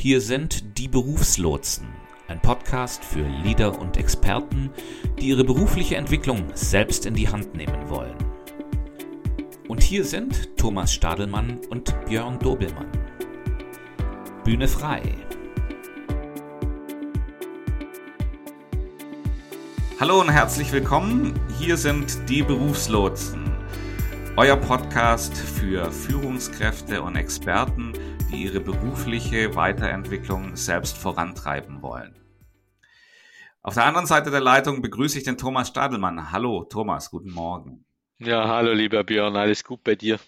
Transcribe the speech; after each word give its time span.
Hier 0.00 0.20
sind 0.20 0.78
die 0.78 0.86
Berufslotsen, 0.86 1.88
ein 2.28 2.40
Podcast 2.40 3.04
für 3.04 3.26
Leader 3.42 3.80
und 3.80 3.96
Experten, 3.96 4.70
die 5.18 5.26
ihre 5.26 5.42
berufliche 5.42 5.96
Entwicklung 5.96 6.44
selbst 6.54 7.04
in 7.04 7.14
die 7.14 7.28
Hand 7.28 7.56
nehmen 7.56 7.90
wollen. 7.90 8.14
Und 9.66 9.82
hier 9.82 10.04
sind 10.04 10.56
Thomas 10.56 10.94
Stadelmann 10.94 11.58
und 11.70 11.96
Björn 12.06 12.38
Dobelmann. 12.38 12.86
Bühne 14.44 14.68
frei. 14.68 15.02
Hallo 19.98 20.20
und 20.20 20.30
herzlich 20.30 20.70
willkommen. 20.70 21.34
Hier 21.58 21.76
sind 21.76 22.28
die 22.28 22.44
Berufslotsen, 22.44 23.50
euer 24.36 24.58
Podcast 24.58 25.36
für 25.36 25.90
Führungskräfte 25.90 27.02
und 27.02 27.16
Experten, 27.16 27.94
die 28.30 28.44
ihre 28.44 28.60
berufliche 28.60 29.54
Weiterentwicklung 29.54 30.54
selbst 30.56 30.98
vorantreiben 30.98 31.82
wollen. 31.82 32.14
Auf 33.62 33.74
der 33.74 33.86
anderen 33.86 34.06
Seite 34.06 34.30
der 34.30 34.40
Leitung 34.40 34.82
begrüße 34.82 35.18
ich 35.18 35.24
den 35.24 35.38
Thomas 35.38 35.68
Stadelmann. 35.68 36.30
Hallo 36.30 36.64
Thomas, 36.64 37.10
guten 37.10 37.30
Morgen. 37.30 37.84
Ja, 38.18 38.48
hallo 38.48 38.72
lieber 38.72 39.04
Björn, 39.04 39.36
alles 39.36 39.64
gut 39.64 39.82
bei 39.82 39.94
dir? 39.94 40.18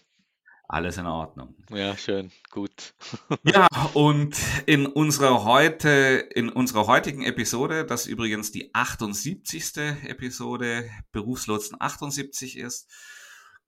Alles 0.69 0.99
in 0.99 1.07
Ordnung. 1.07 1.57
Ja, 1.71 1.97
schön, 1.97 2.31
gut. 2.51 2.95
ja, 3.43 3.67
und 3.93 4.37
in 4.67 4.87
unserer 4.87 5.45
heute, 5.45 5.89
in 5.89 6.49
unserer 6.49 6.87
heutigen 6.87 7.25
Episode, 7.25 7.85
das 7.85 8.07
übrigens 8.07 8.53
die 8.53 8.73
78. 8.73 9.77
Episode 10.05 10.89
Berufslotsen 11.11 11.77
78 11.81 12.57
ist, 12.57 12.89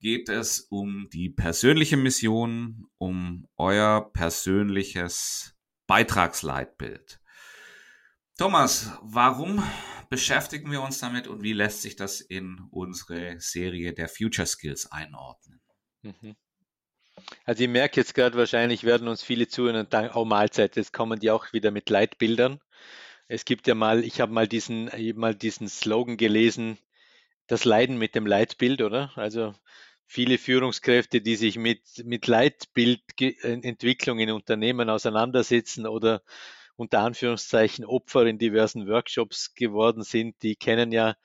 geht 0.03 0.29
es 0.29 0.61
um 0.69 1.09
die 1.13 1.31
persönliche 1.31 1.97
Mission, 1.97 2.89
um 2.99 3.49
euer 3.57 4.13
persönliches 4.13 5.55
Beitragsleitbild. 5.87 7.21
Thomas, 8.37 8.91
warum 9.03 9.63
beschäftigen 10.11 10.71
wir 10.73 10.83
uns 10.83 10.99
damit 10.99 11.29
und 11.29 11.43
wie 11.43 11.53
lässt 11.53 11.83
sich 11.83 11.95
das 11.95 12.21
in 12.21 12.61
unsere 12.71 13.39
Serie 13.39 13.93
der 13.93 14.09
Future 14.09 14.47
Skills 14.47 14.91
einordnen? 14.91 15.61
Mhm. 16.03 16.35
Also 17.45 17.63
ich 17.63 17.71
merke 17.71 18.01
jetzt 18.01 18.15
gerade, 18.15 18.37
wahrscheinlich 18.37 18.83
werden 18.83 19.07
uns 19.07 19.23
viele 19.23 19.47
zuhören 19.47 19.77
und 19.77 19.93
dann, 19.93 20.11
oh 20.15 20.25
Mahlzeit, 20.25 20.75
jetzt 20.77 20.93
kommen 20.93 21.21
die 21.21 21.31
auch 21.31 21.53
wieder 21.53 21.71
mit 21.71 21.89
Leitbildern. 21.89 22.61
Es 23.29 23.45
gibt 23.45 23.69
ja 23.69 23.77
mal, 23.77 24.03
ich 24.03 24.21
habe 24.21 24.33
mal 24.33 24.49
diesen, 24.49 24.91
mal 25.15 25.35
diesen 25.35 25.69
Slogan 25.69 26.17
gelesen, 26.17 26.79
das 27.47 27.65
Leiden 27.65 27.99
mit 27.99 28.15
dem 28.15 28.27
Leitbild, 28.27 28.83
oder? 28.83 29.13
Also 29.17 29.55
viele 30.13 30.37
Führungskräfte, 30.37 31.23
die 31.23 31.37
sich 31.37 31.57
mit, 31.57 31.81
mit 32.05 32.27
Leitbildentwicklung 32.27 34.19
in 34.19 34.31
Unternehmen 34.31 34.91
auseinandersetzen 34.91 35.87
oder 35.87 36.23
unter 36.77 37.01
Anführungszeichen 37.01 37.87
Opfer 37.87 38.27
in 38.27 38.39
diversen 38.39 38.87
Workshops 38.89 39.55
geworden 39.55 40.03
sind, 40.03 40.43
die 40.43 40.55
kennen 40.55 40.93
ja 40.93 41.17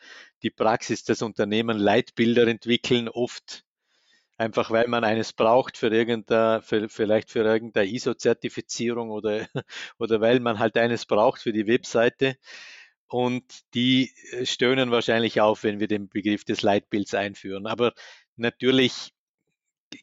die 0.41 0.51
Praxis 0.51 1.03
des 1.03 1.21
Unternehmen 1.21 1.77
Leitbilder 1.77 2.47
entwickeln, 2.47 3.09
oft 3.09 3.65
einfach 4.37 4.71
weil 4.71 4.87
man 4.87 5.03
eines 5.03 5.33
braucht 5.33 5.75
für 5.75 5.89
irgendeine, 5.89 6.61
für, 6.61 6.87
vielleicht 6.87 7.29
für 7.29 7.43
irgendeine 7.43 7.89
ISO-Zertifizierung 7.89 9.09
oder, 9.09 9.47
oder 9.99 10.21
weil 10.21 10.39
man 10.39 10.59
halt 10.59 10.77
eines 10.77 11.05
braucht 11.05 11.41
für 11.41 11.51
die 11.51 11.67
Webseite. 11.67 12.37
Und 13.09 13.43
die 13.73 14.11
stöhnen 14.43 14.91
wahrscheinlich 14.91 15.39
auf, 15.39 15.63
wenn 15.63 15.79
wir 15.79 15.87
den 15.87 16.09
Begriff 16.09 16.43
des 16.43 16.61
Leitbilds 16.61 17.13
einführen. 17.13 17.65
Aber 17.65 17.93
Natürlich 18.37 19.13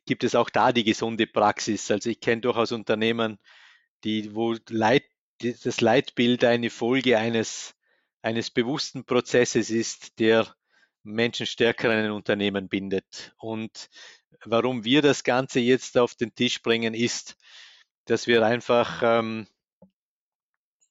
gibt 0.04 0.24
es 0.24 0.34
auch 0.34 0.50
da 0.50 0.72
die 0.72 0.84
gesunde 0.84 1.26
Praxis. 1.26 1.90
Also 1.90 2.10
ich 2.10 2.20
kenne 2.20 2.42
durchaus 2.42 2.72
Unternehmen, 2.72 3.38
die, 4.02 4.34
wo 4.34 4.56
Leit, 4.68 5.04
das 5.40 5.80
Leitbild 5.80 6.44
eine 6.44 6.70
Folge 6.70 7.18
eines, 7.18 7.74
eines 8.22 8.50
bewussten 8.50 9.04
Prozesses 9.04 9.70
ist, 9.70 10.18
der 10.18 10.54
Menschen 11.02 11.46
stärker 11.46 11.92
in 11.92 12.06
ein 12.06 12.10
Unternehmen 12.10 12.68
bindet. 12.68 13.34
Und 13.38 13.88
warum 14.44 14.84
wir 14.84 15.02
das 15.02 15.22
Ganze 15.24 15.60
jetzt 15.60 15.98
auf 15.98 16.14
den 16.14 16.34
Tisch 16.34 16.62
bringen, 16.62 16.94
ist, 16.94 17.36
dass 18.06 18.26
wir 18.26 18.44
einfach, 18.44 19.02
ähm, 19.02 19.46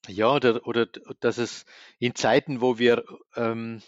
ja, 0.06 0.32
oder, 0.32 0.66
oder 0.66 0.86
dass 1.20 1.38
es 1.38 1.64
in 1.98 2.14
Zeiten, 2.14 2.60
wo 2.60 2.78
wir 2.78 3.04
ähm, 3.36 3.82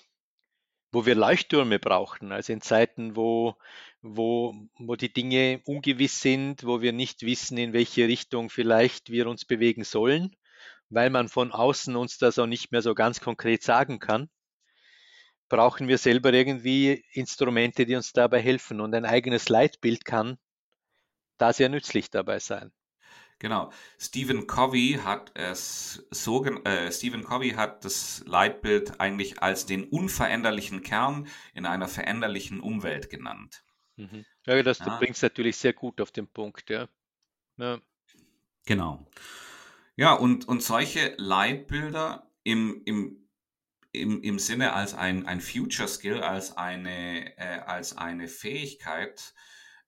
wo 0.97 1.05
wir 1.05 1.15
Leuchttürme 1.15 1.79
brauchten, 1.79 2.33
also 2.33 2.55
in 2.55 2.63
Zeiten, 2.63 3.17
wo, 3.17 3.55
wo, 4.01 4.55
wo 4.79 4.97
die 4.97 5.13
Dinge 5.13 5.61
ungewiss 5.67 6.23
sind, 6.23 6.65
wo 6.65 6.81
wir 6.81 6.95
nicht 6.95 7.21
wissen, 7.21 7.59
in 7.59 7.75
welche 7.75 8.09
Richtung 8.09 8.49
vielleicht 8.49 9.11
wir 9.11 9.27
uns 9.27 9.45
bewegen 9.45 9.85
sollen, 9.85 10.35
weil 10.89 11.11
man 11.11 11.29
von 11.29 11.53
außen 11.53 11.95
uns 11.97 12.17
das 12.17 12.39
auch 12.39 12.47
nicht 12.47 12.73
mehr 12.73 12.81
so 12.81 12.95
ganz 12.95 13.21
konkret 13.21 13.63
sagen 13.63 13.99
kann, 13.99 14.31
brauchen 15.51 15.87
wir 15.87 15.99
selber 15.99 16.33
irgendwie 16.33 17.05
Instrumente, 17.13 17.85
die 17.85 17.95
uns 17.95 18.15
dabei 18.15 18.41
helfen. 18.41 18.81
Und 18.81 18.95
ein 18.95 19.05
eigenes 19.05 19.51
Leitbild 19.51 20.07
kann 20.07 20.39
da 21.37 21.53
sehr 21.53 21.69
nützlich 21.69 22.11
dabei 22.11 22.39
sein. 22.39 22.73
Genau. 23.39 23.71
Stephen 23.99 24.47
Covey 24.47 25.01
hat 25.05 25.31
es 25.35 26.07
so, 26.11 26.45
äh, 26.45 26.91
Stephen 26.91 27.23
Covey 27.25 27.51
hat 27.51 27.85
das 27.85 28.23
Leitbild 28.27 28.99
eigentlich 28.99 29.43
als 29.43 29.67
den 29.67 29.85
unveränderlichen 29.85 30.83
Kern 30.83 31.29
in 31.53 31.67
einer 31.67 31.89
veränderlichen 31.89 32.61
Umwelt 32.61 33.11
genannt. 33.11 33.63
Mhm. 33.97 34.25
Ja, 34.47 34.63
das 34.63 34.79
ja. 34.79 34.97
bringt 34.99 35.17
es 35.17 35.23
natürlich 35.23 35.57
sehr 35.59 35.75
gut 35.75 36.01
auf 36.01 36.13
den 36.13 36.27
Punkt, 36.27 36.71
ja. 36.71 36.89
ja. 37.59 37.79
Genau. 38.65 39.07
Ja, 39.97 40.15
und, 40.15 40.49
und 40.49 40.63
solche 40.63 41.15
Leitbilder 41.19 42.31
im, 42.43 42.83
im, 42.87 43.29
im, 43.93 44.23
im 44.23 44.39
Sinne 44.39 44.73
als 44.73 44.95
ein, 44.95 45.27
ein 45.27 45.41
Future 45.41 45.89
Skill, 45.89 46.23
als 46.23 46.57
eine, 46.57 47.37
äh, 47.39 47.61
als 47.67 47.97
eine 47.97 48.29
Fähigkeit, 48.29 49.35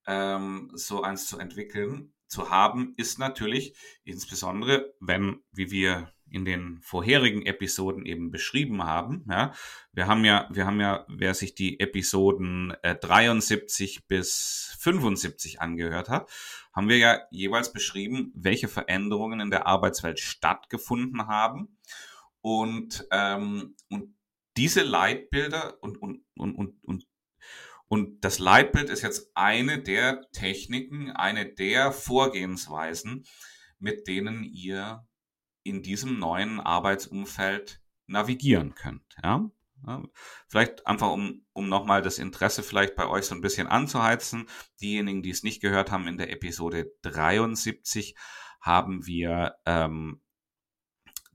ähm, 0.06 0.70
so 0.74 1.02
eins 1.02 1.26
zu 1.26 1.38
entwickeln, 1.38 2.14
zu 2.28 2.50
haben, 2.50 2.94
ist 2.96 3.18
natürlich 3.18 3.74
insbesondere, 4.04 4.94
wenn, 5.00 5.40
wie 5.52 5.70
wir 5.70 6.12
in 6.30 6.44
den 6.44 6.80
vorherigen 6.82 7.46
Episoden 7.46 8.04
eben 8.04 8.30
beschrieben 8.30 8.84
haben, 8.84 9.24
ja, 9.28 9.52
wir 9.92 10.06
haben 10.06 10.24
ja, 10.24 10.48
wir 10.52 10.66
haben 10.66 10.80
ja, 10.80 11.06
wer 11.08 11.34
sich 11.34 11.54
die 11.54 11.80
Episoden 11.80 12.74
äh, 12.82 12.94
73 12.94 14.06
bis 14.06 14.76
75 14.78 15.60
angehört 15.60 16.08
hat, 16.08 16.30
haben 16.72 16.88
wir 16.88 16.98
ja 16.98 17.20
jeweils 17.30 17.72
beschrieben, 17.72 18.30
welche 18.34 18.68
Veränderungen 18.68 19.40
in 19.40 19.50
der 19.50 19.66
Arbeitswelt 19.66 20.20
stattgefunden 20.20 21.26
haben. 21.26 21.78
Und 22.40 23.06
ähm, 23.10 23.74
und 23.88 24.14
diese 24.56 24.82
Leitbilder 24.82 25.78
und 25.80 26.00
und 26.00 26.24
und 26.36 26.54
und, 26.54 26.84
und 26.84 27.07
und 27.88 28.24
das 28.24 28.38
Leitbild 28.38 28.90
ist 28.90 29.02
jetzt 29.02 29.30
eine 29.34 29.82
der 29.82 30.30
Techniken, 30.32 31.10
eine 31.10 31.46
der 31.46 31.92
Vorgehensweisen, 31.92 33.24
mit 33.78 34.06
denen 34.06 34.44
ihr 34.44 35.06
in 35.62 35.82
diesem 35.82 36.18
neuen 36.18 36.60
Arbeitsumfeld 36.60 37.82
navigieren 38.06 38.74
könnt. 38.74 39.16
Ja? 39.22 39.50
Vielleicht 40.48 40.86
einfach, 40.86 41.10
um, 41.10 41.46
um 41.52 41.68
nochmal 41.68 42.02
das 42.02 42.18
Interesse 42.18 42.62
vielleicht 42.62 42.94
bei 42.94 43.06
euch 43.06 43.24
so 43.24 43.34
ein 43.34 43.40
bisschen 43.40 43.68
anzuheizen. 43.68 44.48
Diejenigen, 44.80 45.22
die 45.22 45.30
es 45.30 45.42
nicht 45.42 45.60
gehört 45.60 45.90
haben, 45.90 46.08
in 46.08 46.18
der 46.18 46.30
Episode 46.30 46.92
73 47.02 48.16
haben 48.60 49.06
wir 49.06 49.56
ähm, 49.66 50.20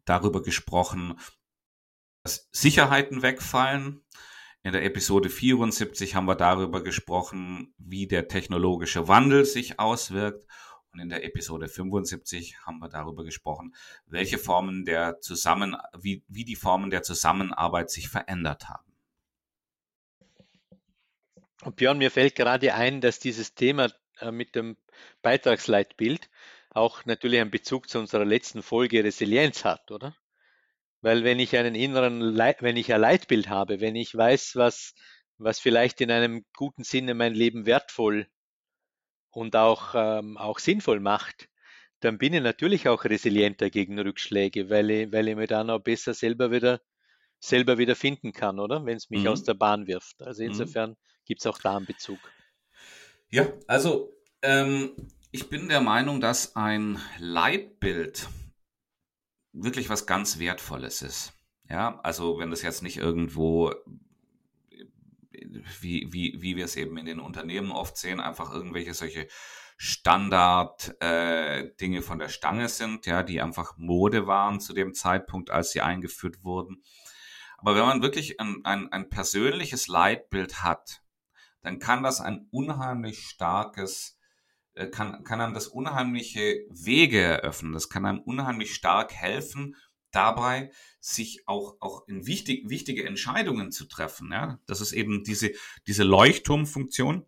darüber 0.06 0.44
gesprochen, 0.44 1.18
dass 2.24 2.50
Sicherheiten 2.52 3.22
wegfallen, 3.22 4.06
in 4.64 4.72
der 4.72 4.86
Episode 4.86 5.30
74 5.30 6.16
haben 6.16 6.26
wir 6.26 6.36
darüber 6.36 6.84
gesprochen, 6.84 7.74
wie 7.78 8.08
der 8.08 8.30
technologische 8.30 9.10
Wandel 9.10 9.44
sich 9.44 9.78
auswirkt. 9.78 10.46
Und 10.94 11.00
in 11.00 11.10
der 11.10 11.26
Episode 11.26 11.68
75 11.68 12.60
haben 12.66 12.80
wir 12.80 12.88
darüber 12.88 13.26
gesprochen, 13.26 13.76
welche 14.06 14.38
Formen 14.38 14.86
der 14.86 15.20
Zusammen, 15.20 15.76
wie, 16.00 16.24
wie 16.30 16.46
die 16.46 16.56
Formen 16.56 16.92
der 16.92 17.04
Zusammenarbeit 17.04 17.90
sich 17.90 18.08
verändert 18.08 18.70
haben. 18.70 18.94
Und 21.64 21.76
Björn, 21.76 21.98
mir 21.98 22.12
fällt 22.12 22.36
gerade 22.36 22.74
ein, 22.74 23.02
dass 23.02 23.20
dieses 23.20 23.56
Thema 23.56 23.92
äh, 24.20 24.32
mit 24.32 24.56
dem 24.56 24.78
Beitragsleitbild 25.24 26.30
auch 26.70 27.06
natürlich 27.06 27.42
einen 27.42 27.52
Bezug 27.52 27.90
zu 27.90 28.00
unserer 28.00 28.26
letzten 28.26 28.62
Folge 28.62 29.04
Resilienz 29.04 29.66
hat, 29.66 29.92
oder? 29.92 30.16
Weil 31.04 31.26
wenn 31.26 31.38
ich 31.38 31.58
einen 31.58 31.76
inneren, 31.76 32.22
Leit, 32.22 32.62
wenn 32.62 32.78
ich 32.78 32.94
ein 32.94 33.02
Leitbild 33.02 33.50
habe, 33.50 33.82
wenn 33.82 33.96
ich 33.98 34.16
weiß, 34.16 34.56
was, 34.56 34.94
was 35.38 35.60
vielleicht 35.60 36.00
in 36.00 36.10
einem 36.10 36.46
guten 36.56 36.86
Sinne 36.86 37.14
mein 37.14 37.34
Leben 37.34 37.66
wertvoll 37.66 38.28
und 39.30 39.58
auch, 39.58 39.96
ähm, 39.96 40.38
auch 40.38 40.60
sinnvoll 40.60 41.02
macht, 41.02 41.50
dann 42.00 42.18
bin 42.18 42.34
ich 42.34 42.42
natürlich 42.42 42.88
auch 42.88 43.04
resilienter 43.04 43.70
gegen 43.70 44.00
Rückschläge, 44.00 44.70
weil 44.70 44.90
ich, 44.92 45.12
weil 45.12 45.28
ich 45.28 45.36
mir 45.36 45.48
dann 45.48 45.70
auch 45.70 45.80
besser 45.80 46.14
selber 46.14 46.52
wieder, 46.52 46.80
selber 47.38 47.78
wieder 47.78 47.98
finden 47.98 48.32
kann, 48.32 48.58
oder? 48.58 48.86
Wenn 48.86 48.96
es 48.96 49.10
mich 49.10 49.24
mhm. 49.24 49.28
aus 49.28 49.44
der 49.44 49.56
Bahn 49.56 49.88
wirft. 49.88 50.22
Also 50.22 50.42
mhm. 50.42 50.52
insofern 50.52 50.92
mhm. 50.92 50.98
gibt 51.26 51.42
es 51.42 51.48
auch 51.48 51.58
da 51.58 51.76
einen 51.76 51.86
Bezug. 51.86 52.20
Ja, 53.30 53.52
also 53.68 54.16
ähm, 54.42 54.96
ich 55.32 55.50
bin 55.50 55.68
der 55.68 55.82
Meinung, 55.82 56.22
dass 56.22 56.56
ein 56.56 56.98
Leitbild 57.20 58.30
wirklich 59.54 59.90
was 59.90 60.06
ganz 60.06 60.40
Wertvolles 60.40 61.02
ist. 61.02 61.34
Ja, 61.70 62.00
also 62.04 62.40
wenn 62.40 62.52
das 62.52 62.62
jetzt 62.62 62.84
nicht 62.84 62.98
irgendwo 62.98 63.74
wie, 65.82 66.12
wie, 66.12 66.42
wie 66.42 66.56
wir 66.56 66.66
es 66.66 66.76
eben 66.76 66.98
in 66.98 67.06
den 67.06 67.20
Unternehmen 67.20 67.72
oft 67.72 67.98
sehen, 67.98 68.20
einfach 68.20 68.54
irgendwelche 68.54 68.94
solche 68.94 69.28
Standard-Dinge 69.78 71.98
äh, 71.98 72.02
von 72.02 72.20
der 72.20 72.30
Stange 72.30 72.70
sind, 72.70 73.06
ja, 73.06 73.24
die 73.24 73.42
einfach 73.42 73.78
Mode 73.78 74.28
waren 74.28 74.60
zu 74.60 74.74
dem 74.74 74.94
Zeitpunkt, 74.94 75.50
als 75.50 75.72
sie 75.72 75.82
eingeführt 75.82 76.44
wurden. 76.44 76.84
Aber 77.58 77.76
wenn 77.76 77.86
man 77.86 78.02
wirklich 78.02 78.40
ein, 78.40 78.62
ein, 78.64 78.92
ein 78.92 79.10
persönliches 79.10 79.88
Leitbild 79.88 80.64
hat, 80.64 81.02
dann 81.62 81.80
kann 81.80 82.04
das 82.04 82.22
ein 82.22 82.48
unheimlich 82.52 83.28
starkes, 83.28 84.13
kann, 84.92 85.24
kann 85.24 85.42
einem 85.42 85.54
das 85.54 85.68
unheimliche 85.68 86.66
Wege 86.70 87.22
eröffnen. 87.22 87.74
Das 87.74 87.90
kann 87.90 88.06
einem 88.06 88.22
unheimlich 88.22 88.74
stark 88.74 89.14
helfen, 89.14 89.76
dabei, 90.14 90.72
sich 91.00 91.48
auch, 91.48 91.76
auch 91.80 92.08
in 92.08 92.26
wichtig, 92.26 92.70
wichtige 92.70 93.06
Entscheidungen 93.06 93.72
zu 93.72 93.86
treffen. 93.86 94.32
Ja? 94.32 94.60
Das 94.68 94.80
ist 94.80 94.94
eben 94.94 95.24
diese, 95.24 95.52
diese 95.88 96.04
Leuchtturmfunktion, 96.04 97.26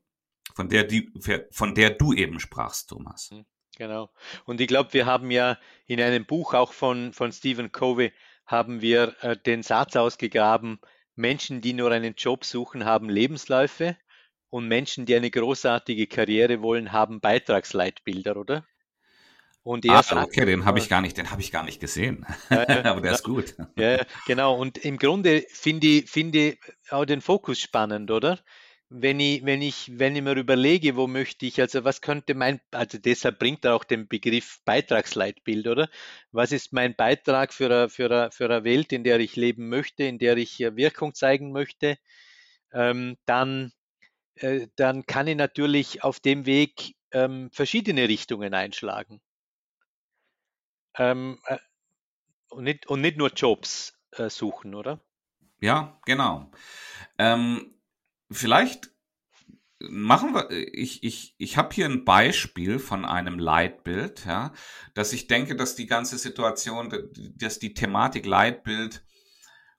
von 0.54 0.70
der, 0.70 0.86
die, 0.86 1.12
von 1.52 1.76
der 1.76 1.90
du 1.90 2.14
eben 2.14 2.40
sprachst, 2.40 2.90
Thomas. 2.90 3.30
Hm, 3.32 3.46
genau. 3.78 4.10
Und 4.46 4.62
ich 4.62 4.68
glaube, 4.68 4.94
wir 4.94 5.06
haben 5.06 5.32
ja 5.32 5.58
in 5.86 6.00
einem 6.00 6.26
Buch 6.26 6.54
auch 6.54 6.72
von, 6.72 7.12
von 7.12 7.32
Stephen 7.32 7.72
Covey, 7.72 8.14
haben 8.46 8.82
wir 8.82 9.16
äh, 9.22 9.36
den 9.36 9.64
Satz 9.64 9.96
ausgegraben, 9.96 10.80
Menschen, 11.16 11.62
die 11.62 11.74
nur 11.74 11.92
einen 11.92 12.14
Job 12.16 12.46
suchen, 12.46 12.86
haben 12.86 13.10
Lebensläufe 13.10 13.98
und 14.56 14.70
Menschen, 14.70 15.06
die 15.06 15.14
eine 15.14 15.30
großartige 15.30 16.08
Karriere 16.08 16.62
wollen, 16.62 16.94
haben 16.94 17.20
Beitragsleitbilder, 17.20 18.38
oder? 18.38 18.66
Und 19.64 19.84
er 19.84 19.96
ah, 19.96 20.04
sagt, 20.04 20.28
okay, 20.28 20.46
den 20.46 20.64
habe 20.64 20.80
ich 20.80 20.88
gar 20.88 21.02
nicht, 21.02 21.18
den 21.18 21.30
habe 21.30 21.42
ich 21.42 21.52
gar 21.52 21.66
nicht 21.66 21.82
gesehen. 21.82 22.26
Ja, 22.50 22.66
Aber 22.86 23.02
der 23.02 23.12
ist 23.12 23.26
gut. 23.26 23.54
Ja, 23.78 24.06
genau. 24.26 24.56
Und 24.56 24.78
im 24.78 24.98
Grunde 24.98 25.44
finde 25.50 25.88
ich, 25.88 26.10
finde 26.10 26.56
auch 26.90 27.04
den 27.04 27.20
Fokus 27.20 27.60
spannend, 27.60 28.12
oder? 28.12 28.40
Wenn 28.88 29.20
ich, 29.20 29.44
wenn 29.44 29.62
ich, 29.62 29.92
wenn 30.00 30.16
ich 30.16 30.22
mir 30.22 30.38
überlege, 30.38 30.96
wo 30.96 31.06
möchte 31.06 31.46
ich, 31.46 31.60
also 31.60 31.84
was 31.84 32.00
könnte 32.00 32.34
mein, 32.34 32.62
also 32.72 32.98
deshalb 32.98 33.40
bringt 33.40 33.66
er 33.66 33.76
auch 33.76 33.84
den 33.84 34.08
Begriff 34.08 34.62
Beitragsleitbild, 34.64 35.68
oder? 35.68 35.90
Was 36.32 36.54
ist 36.54 36.72
mein 36.72 36.96
Beitrag 36.96 37.54
für 37.54 37.66
eine, 37.66 37.90
für 37.90 38.06
eine, 38.06 38.32
für 38.32 38.46
eine 38.46 38.64
Welt, 38.64 38.94
in 38.94 39.04
der 39.04 39.20
ich 39.20 39.36
leben 39.36 39.68
möchte, 39.68 40.06
in 40.06 40.18
der 40.18 40.38
ich 40.38 40.60
Wirkung 40.60 41.14
zeigen 41.14 41.52
möchte? 41.52 41.98
Ähm, 42.72 43.18
dann, 43.26 43.74
äh, 44.36 44.68
dann 44.76 45.06
kann 45.06 45.28
ich 45.28 45.36
natürlich 45.36 46.04
auf 46.04 46.20
dem 46.20 46.46
Weg 46.46 46.96
ähm, 47.12 47.50
verschiedene 47.52 48.08
Richtungen 48.08 48.54
einschlagen. 48.54 49.22
Ähm, 50.98 51.40
äh, 51.46 51.58
und, 52.50 52.64
nicht, 52.64 52.88
und 52.88 53.02
nicht 53.02 53.18
nur 53.18 53.32
Jobs 53.34 53.94
äh, 54.12 54.30
suchen, 54.30 54.76
oder? 54.76 55.00
Ja, 55.62 56.00
genau. 56.06 56.52
Ähm, 57.18 57.74
vielleicht 58.32 58.92
machen 59.80 60.34
wir, 60.34 60.50
ich, 60.52 61.04
ich, 61.04 61.36
ich 61.38 61.58
habe 61.58 61.74
hier 61.74 61.86
ein 61.86 62.06
Beispiel 62.06 62.80
von 62.80 63.06
einem 63.06 63.40
Leitbild, 63.40 64.26
ja, 64.26 64.54
dass 64.94 65.14
ich 65.14 65.28
denke, 65.28 65.56
dass 65.56 65.76
die 65.76 65.86
ganze 65.86 66.18
Situation, 66.18 66.94
dass 67.36 67.60
die 67.60 67.74
Thematik 67.74 68.26
Leitbild 68.26 69.04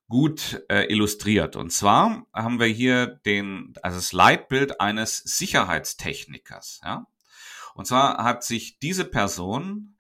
gut 0.09 0.63
äh, 0.69 0.85
illustriert. 0.93 1.57
Und 1.57 1.71
zwar 1.71 2.27
haben 2.33 2.61
wir 2.61 2.67
hier 2.67 3.07
den, 3.07 3.75
also 3.83 3.99
das 3.99 4.13
Leitbild 4.13 4.81
eines 4.81 5.19
Sicherheitstechnikers, 5.19 6.81
ja. 6.85 7.07
Und 7.75 7.87
zwar 7.87 8.25
hat 8.25 8.43
sich 8.43 8.79
diese 8.79 9.05
Person 9.05 9.99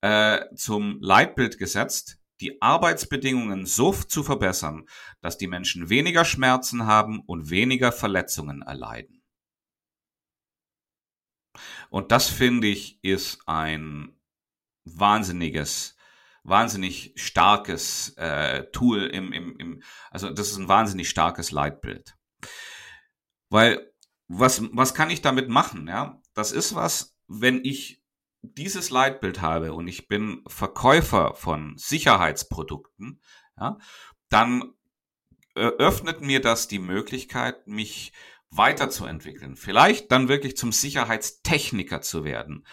äh, 0.00 0.46
zum 0.56 0.98
Leitbild 1.02 1.58
gesetzt, 1.58 2.18
die 2.40 2.62
Arbeitsbedingungen 2.62 3.66
so 3.66 3.92
zu 3.92 4.22
verbessern, 4.22 4.88
dass 5.20 5.36
die 5.36 5.46
Menschen 5.46 5.90
weniger 5.90 6.24
Schmerzen 6.24 6.86
haben 6.86 7.20
und 7.20 7.50
weniger 7.50 7.92
Verletzungen 7.92 8.62
erleiden. 8.62 9.22
Und 11.90 12.12
das 12.12 12.28
finde 12.28 12.68
ich 12.68 12.98
ist 13.02 13.40
ein 13.46 14.16
wahnsinniges, 14.84 15.96
wahnsinnig 16.42 17.12
starkes 17.16 18.14
äh, 18.16 18.64
Tool 18.72 19.06
im, 19.06 19.32
im, 19.32 19.56
im, 19.56 19.82
also 20.10 20.30
das 20.30 20.50
ist 20.50 20.56
ein 20.56 20.68
wahnsinnig 20.68 21.08
starkes 21.08 21.50
Leitbild. 21.50 22.16
Weil 23.48 23.92
was, 24.28 24.62
was 24.72 24.94
kann 24.94 25.10
ich 25.10 25.22
damit 25.22 25.48
machen? 25.48 25.88
Ja, 25.88 26.20
das 26.34 26.52
ist 26.52 26.74
was, 26.74 27.16
wenn 27.26 27.64
ich 27.64 28.02
dieses 28.42 28.90
Leitbild 28.90 29.42
habe 29.42 29.74
und 29.74 29.88
ich 29.88 30.08
bin 30.08 30.42
Verkäufer 30.46 31.34
von 31.34 31.76
Sicherheitsprodukten, 31.76 33.20
ja, 33.58 33.78
dann 34.28 34.72
öffnet 35.54 36.20
mir 36.20 36.40
das 36.40 36.68
die 36.68 36.78
Möglichkeit, 36.78 37.66
mich 37.66 38.12
weiterzuentwickeln. 38.50 39.56
Vielleicht 39.56 40.10
dann 40.10 40.28
wirklich 40.28 40.56
zum 40.56 40.72
Sicherheitstechniker 40.72 42.00
zu 42.00 42.24
werden. 42.24 42.66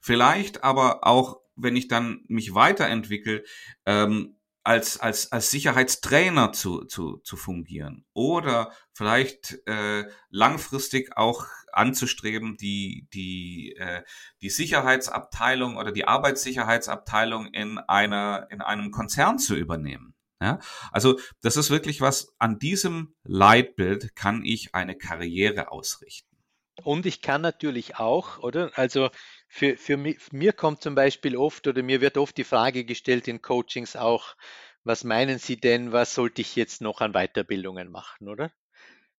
Vielleicht 0.00 0.64
aber 0.64 1.06
auch, 1.06 1.40
wenn 1.56 1.76
ich 1.76 1.88
dann 1.88 2.24
mich 2.28 2.54
weiterentwickle, 2.54 3.44
ähm, 3.86 4.36
als, 4.64 4.98
als, 4.98 5.30
als 5.30 5.50
Sicherheitstrainer 5.50 6.52
zu, 6.52 6.84
zu, 6.86 7.18
zu 7.18 7.36
fungieren 7.36 8.06
oder 8.14 8.72
vielleicht 8.94 9.58
äh, 9.66 10.04
langfristig 10.30 11.16
auch 11.18 11.46
anzustreben, 11.70 12.56
die, 12.56 13.06
die, 13.12 13.76
äh, 13.76 14.02
die 14.40 14.48
Sicherheitsabteilung 14.48 15.76
oder 15.76 15.92
die 15.92 16.06
Arbeitssicherheitsabteilung 16.06 17.48
in 17.48 17.78
einer, 17.78 18.46
in 18.50 18.62
einem 18.62 18.90
Konzern 18.90 19.38
zu 19.38 19.54
übernehmen. 19.54 20.14
Ja? 20.40 20.60
Also 20.92 21.18
das 21.42 21.58
ist 21.58 21.68
wirklich 21.68 22.00
was, 22.00 22.34
an 22.38 22.58
diesem 22.58 23.14
Leitbild 23.22 24.16
kann 24.16 24.44
ich 24.44 24.74
eine 24.74 24.96
Karriere 24.96 25.72
ausrichten. 25.72 26.34
Und 26.82 27.06
ich 27.06 27.22
kann 27.22 27.40
natürlich 27.40 27.96
auch, 27.96 28.38
oder? 28.38 28.72
Also 28.74 29.10
für, 29.54 29.76
für 29.76 29.96
mich, 29.96 30.32
mir 30.32 30.52
kommt 30.52 30.82
zum 30.82 30.96
Beispiel 30.96 31.36
oft 31.36 31.68
oder 31.68 31.84
mir 31.84 32.00
wird 32.00 32.16
oft 32.18 32.36
die 32.36 32.42
Frage 32.42 32.84
gestellt 32.84 33.28
in 33.28 33.40
Coachings 33.40 33.94
auch, 33.94 34.34
was 34.82 35.04
meinen 35.04 35.38
Sie 35.38 35.56
denn, 35.56 35.92
was 35.92 36.12
sollte 36.12 36.40
ich 36.42 36.56
jetzt 36.56 36.80
noch 36.80 37.00
an 37.00 37.12
Weiterbildungen 37.12 37.88
machen, 37.88 38.28
oder? 38.28 38.50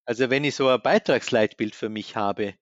Also 0.04 0.30
wenn 0.30 0.44
ich 0.44 0.54
so 0.56 0.68
ein 0.68 0.82
Beitragsleitbild 0.82 1.74
für 1.74 1.88
mich 1.88 2.18
habe, 2.18 2.56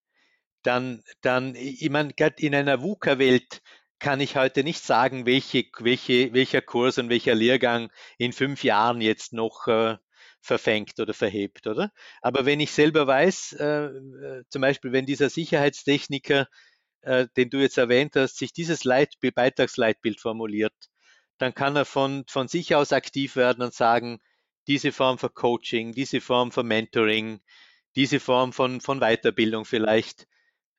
dann, 0.61 1.03
dann, 1.21 1.55
ich 1.55 1.89
meine, 1.89 2.13
gerade 2.13 2.35
in 2.43 2.53
einer 2.53 2.83
VUCA-Welt 2.83 3.63
kann 3.97 4.21
ich 4.21 4.35
heute 4.35 4.63
nicht 4.63 4.83
sagen, 4.83 5.25
welche, 5.25 5.65
welche, 5.79 6.31
welcher 6.31 6.61
Kurs 6.61 6.99
und 6.99 7.09
welcher 7.09 7.33
Lehrgang 7.33 7.89
in 8.19 8.33
fünf 8.33 8.63
Jahren 8.63 9.01
jetzt 9.01 9.33
noch 9.33 9.67
äh, 9.67 9.97
verfängt 10.41 10.99
oder 10.99 11.15
verhebt, 11.15 11.65
oder? 11.65 11.91
Aber 12.21 12.45
wenn 12.45 12.59
ich 12.59 12.71
selber 12.71 13.07
weiß, 13.07 13.53
äh, 13.53 13.85
äh 13.85 14.43
zum 14.49 14.61
Beispiel, 14.61 14.91
wenn 14.91 15.07
dieser 15.07 15.31
Sicherheitstechniker 15.31 16.47
äh, 17.03 17.27
den 17.37 17.49
du 17.49 17.59
jetzt 17.59 17.77
erwähnt 17.77 18.15
hast, 18.15 18.37
sich 18.37 18.53
dieses 18.53 18.83
Leitbild, 18.83 19.35
Beitragsleitbild 19.35 20.19
formuliert, 20.19 20.73
dann 21.37 21.53
kann 21.53 21.75
er 21.75 21.85
von, 21.85 22.25
von 22.27 22.47
sich 22.47 22.75
aus 22.75 22.93
aktiv 22.93 23.35
werden 23.35 23.63
und 23.63 23.73
sagen, 23.73 24.19
diese 24.67 24.91
Form 24.91 25.17
von 25.17 25.33
Coaching, 25.33 25.91
diese 25.91 26.21
Form 26.21 26.51
von 26.51 26.65
Mentoring, 26.65 27.41
diese 27.95 28.19
Form 28.19 28.53
von, 28.53 28.81
von 28.81 28.99
Weiterbildung 28.99 29.65
vielleicht 29.65 30.27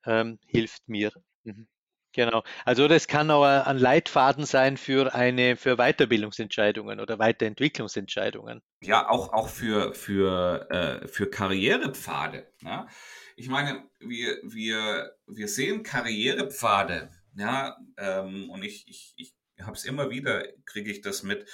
ähm, 0.05 0.39
hilft 0.47 0.87
mir. 0.87 1.11
Mhm. 1.43 1.67
Genau. 2.15 2.43
Also 2.63 2.87
das 2.87 3.07
kann 3.07 3.29
auch 3.29 3.43
ein 3.43 3.77
Leitfaden 3.77 4.45
sein 4.45 4.77
für 4.77 5.13
eine 5.13 5.57
für 5.57 5.75
Weiterbildungsentscheidungen 5.75 7.01
oder 7.01 7.19
Weiterentwicklungsentscheidungen. 7.19 8.61
Ja, 8.81 9.09
auch, 9.09 9.33
auch 9.33 9.49
für, 9.49 9.93
für, 9.93 10.69
äh, 10.71 11.07
für 11.09 11.29
Karrierepfade. 11.29 12.47
Ja? 12.61 12.87
Ich 13.35 13.49
meine, 13.49 13.87
wir, 13.99 14.39
wir, 14.43 15.15
wir 15.27 15.47
sehen 15.47 15.83
Karrierepfade, 15.83 17.11
ja, 17.35 17.77
ähm, 17.97 18.49
und 18.49 18.63
ich, 18.63 18.87
ich, 18.87 19.13
ich 19.17 19.35
habe 19.61 19.75
es 19.75 19.85
immer 19.85 20.09
wieder, 20.09 20.47
kriege 20.65 20.91
ich 20.91 21.01
das 21.01 21.21
mit, 21.23 21.47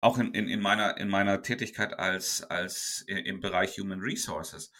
auch 0.00 0.18
in, 0.18 0.32
in, 0.34 0.48
in, 0.48 0.60
meiner, 0.60 0.96
in 0.98 1.08
meiner 1.08 1.42
Tätigkeit 1.42 1.98
als, 1.98 2.42
als 2.44 3.04
im 3.08 3.40
Bereich 3.40 3.78
Human 3.78 4.00
Resources. 4.00 4.70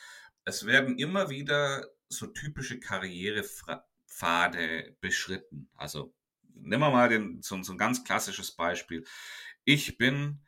Es 0.45 0.67
werden 0.67 0.99
immer 0.99 1.31
wieder 1.31 1.89
so 2.09 2.27
typische 2.27 2.79
Karrierepfade 2.79 4.97
beschritten. 5.01 5.71
Also 5.75 6.15
nehmen 6.55 6.83
wir 6.83 6.91
mal 6.91 7.09
den, 7.09 7.41
so, 7.43 7.61
so 7.63 7.73
ein 7.73 7.79
ganz 7.79 8.05
klassisches 8.05 8.55
Beispiel. 8.55 9.05
Ich 9.65 9.97
bin 9.97 10.43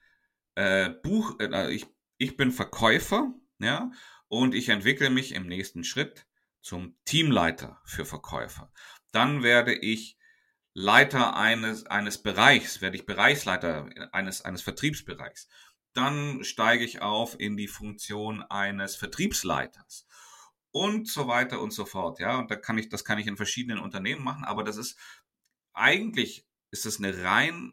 äh, 0.54 0.90
Buch, 0.90 1.40
äh, 1.40 1.72
ich, 1.72 1.86
ich 2.18 2.36
bin 2.36 2.52
Verkäufer, 2.52 3.32
ja, 3.58 3.90
und 4.28 4.54
ich 4.54 4.68
entwickle 4.68 5.10
mich 5.10 5.32
im 5.32 5.46
nächsten 5.46 5.84
Schritt 5.84 6.26
zum 6.60 6.96
Teamleiter 7.04 7.80
für 7.84 8.04
Verkäufer. 8.04 8.72
Dann 9.12 9.42
werde 9.42 9.74
ich 9.74 10.18
Leiter 10.74 11.36
eines, 11.36 11.86
eines 11.86 12.22
Bereichs, 12.22 12.80
werde 12.80 12.96
ich 12.96 13.06
Bereichsleiter 13.06 13.88
eines, 14.12 14.42
eines 14.42 14.62
Vertriebsbereichs. 14.62 15.48
Dann 15.94 16.44
steige 16.44 16.84
ich 16.84 17.00
auf 17.00 17.38
in 17.40 17.56
die 17.56 17.68
Funktion 17.68 18.42
eines 18.42 18.96
Vertriebsleiters 18.96 20.06
und 20.72 21.08
so 21.08 21.28
weiter 21.28 21.62
und 21.62 21.72
so 21.72 21.86
fort. 21.86 22.18
Ja, 22.18 22.38
und 22.38 22.50
da 22.50 22.56
kann 22.56 22.76
ich, 22.76 22.90
das 22.90 23.04
kann 23.04 23.18
ich 23.18 23.26
in 23.26 23.38
verschiedenen 23.38 23.78
Unternehmen 23.78 24.22
machen, 24.22 24.44
aber 24.44 24.64
das 24.64 24.76
ist 24.76 24.98
eigentlich 25.72 26.46
ist 26.70 26.84
es 26.84 26.98
eine 26.98 27.22
rein 27.22 27.72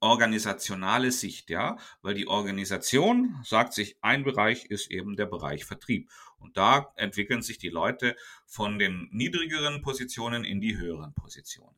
organisationale 0.00 1.12
Sicht, 1.12 1.50
ja, 1.50 1.76
weil 2.02 2.14
die 2.14 2.26
Organisation 2.26 3.38
sagt 3.44 3.74
sich, 3.74 3.96
ein 4.02 4.24
Bereich 4.24 4.66
ist 4.66 4.90
eben 4.90 5.16
der 5.16 5.26
Bereich 5.26 5.64
Vertrieb. 5.64 6.10
Und 6.38 6.56
da 6.56 6.92
entwickeln 6.96 7.42
sich 7.42 7.58
die 7.58 7.68
Leute 7.68 8.16
von 8.44 8.78
den 8.78 9.08
niedrigeren 9.12 9.82
Positionen 9.82 10.44
in 10.44 10.60
die 10.60 10.76
höheren 10.76 11.14
Positionen. 11.14 11.76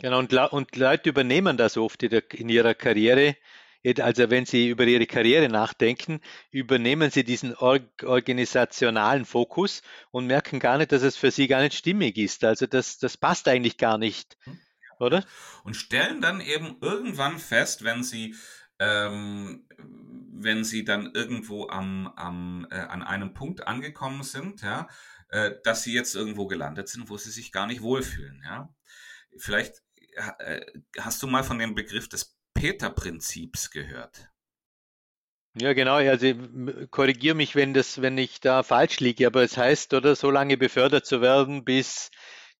Genau, 0.00 0.18
und, 0.18 0.32
und 0.32 0.76
Leute 0.76 1.08
übernehmen 1.08 1.56
das 1.56 1.76
oft 1.76 2.02
in 2.02 2.48
ihrer 2.48 2.74
Karriere. 2.74 3.36
Also 4.00 4.28
wenn 4.28 4.44
Sie 4.44 4.68
über 4.68 4.84
Ihre 4.84 5.06
Karriere 5.06 5.48
nachdenken, 5.48 6.20
übernehmen 6.50 7.10
Sie 7.10 7.24
diesen 7.24 7.54
organisationalen 7.56 9.24
Fokus 9.24 9.82
und 10.10 10.26
merken 10.26 10.60
gar 10.60 10.78
nicht, 10.78 10.92
dass 10.92 11.02
es 11.02 11.16
für 11.16 11.30
Sie 11.30 11.48
gar 11.48 11.62
nicht 11.62 11.74
stimmig 11.74 12.16
ist. 12.18 12.44
Also 12.44 12.66
das, 12.66 12.98
das 12.98 13.16
passt 13.16 13.48
eigentlich 13.48 13.78
gar 13.78 13.96
nicht. 13.96 14.36
Hm 14.44 14.58
oder? 15.00 15.24
Und 15.64 15.74
stellen 15.74 16.20
dann 16.20 16.40
eben 16.40 16.76
irgendwann 16.80 17.38
fest, 17.38 17.84
wenn 17.84 18.02
sie 18.02 18.34
ähm, 18.78 19.66
wenn 20.40 20.64
sie 20.64 20.84
dann 20.84 21.12
irgendwo 21.14 21.68
am, 21.68 22.12
am, 22.16 22.66
äh, 22.70 22.76
an 22.76 23.02
einem 23.02 23.34
Punkt 23.34 23.66
angekommen 23.66 24.22
sind, 24.22 24.62
ja, 24.62 24.88
äh, 25.30 25.52
dass 25.64 25.82
sie 25.82 25.92
jetzt 25.92 26.14
irgendwo 26.14 26.46
gelandet 26.46 26.88
sind, 26.88 27.10
wo 27.10 27.16
sie 27.16 27.30
sich 27.30 27.52
gar 27.52 27.66
nicht 27.66 27.82
wohlfühlen. 27.82 28.42
Ja. 28.44 28.72
Vielleicht 29.36 29.82
äh, 30.38 30.60
hast 30.98 31.22
du 31.22 31.26
mal 31.26 31.44
von 31.44 31.58
dem 31.58 31.74
Begriff 31.74 32.08
des 32.08 32.36
Peter-Prinzips 32.54 33.70
gehört. 33.70 34.30
Ja, 35.54 35.72
genau. 35.72 35.94
Also 35.94 36.34
korrigiere 36.90 37.34
mich, 37.34 37.56
wenn 37.56 37.74
das, 37.74 38.00
wenn 38.00 38.16
ich 38.16 38.40
da 38.40 38.62
falsch 38.62 39.00
liege, 39.00 39.26
aber 39.26 39.42
es 39.42 39.56
heißt, 39.56 39.92
oder 39.94 40.14
so 40.14 40.30
lange 40.30 40.56
befördert 40.56 41.04
zu 41.04 41.20
werden, 41.20 41.64
bis 41.64 42.10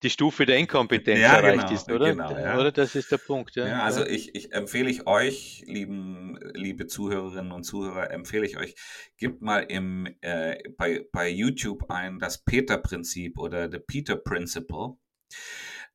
die 0.03 0.09
Stufe 0.09 0.45
der 0.45 0.57
Inkompetenz 0.57 1.19
ja, 1.19 1.37
erreicht 1.37 1.67
genau, 1.67 1.73
ist, 1.73 1.91
oder? 1.91 2.11
Genau, 2.11 2.31
ja. 2.31 2.57
Oder 2.57 2.71
das 2.71 2.95
ist 2.95 3.11
der 3.11 3.17
Punkt. 3.17 3.55
Ja, 3.55 3.67
ja 3.67 3.83
also 3.83 4.05
ich, 4.05 4.33
ich 4.33 4.53
empfehle 4.53 4.89
ich 4.89 5.07
euch, 5.07 5.63
lieben, 5.67 6.39
liebe 6.53 6.87
Zuhörerinnen 6.87 7.51
und 7.51 7.63
Zuhörer, 7.63 8.11
empfehle 8.11 8.45
ich 8.45 8.57
euch, 8.57 8.75
gebt 9.17 9.41
mal 9.41 9.59
im, 9.59 10.07
äh, 10.21 10.57
bei, 10.77 11.05
bei 11.11 11.29
YouTube 11.29 11.89
ein 11.89 12.19
das 12.19 12.43
Peter-Prinzip 12.43 13.37
oder 13.37 13.69
The 13.69 13.79
Peter 13.79 14.15
Principle. 14.15 14.97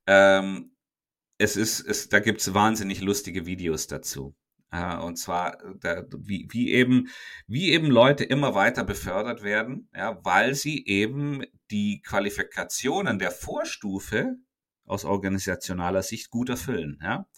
Ähm, 0.06 0.76
es 1.38 1.56
ist, 1.56 1.80
es, 1.80 2.08
da 2.08 2.20
gibt's 2.20 2.52
wahnsinnig 2.52 3.00
lustige 3.00 3.46
Videos 3.46 3.87
dazu. 3.87 4.34
Ja, 4.75 4.99
und 4.99 5.16
zwar, 5.16 5.57
da, 5.78 6.02
wie, 6.19 6.49
wie, 6.50 6.73
eben, 6.73 7.09
wie 7.47 7.71
eben 7.71 7.87
Leute 7.87 8.25
immer 8.25 8.57
weiter 8.57 8.83
befördert 8.83 9.45
werden, 9.45 9.88
ja, 9.95 10.19
weil 10.25 10.57
sie 10.57 10.85
eben 10.87 11.45
die 11.71 12.02
Qualifikationen 12.02 13.21
der 13.21 13.31
Vorstufe 13.31 14.35
aus 14.85 15.04
organisationaler 15.04 16.02
Sicht 16.02 16.28
gut 16.28 16.49
erfüllen. 16.49 16.99
Ja. 17.00 17.28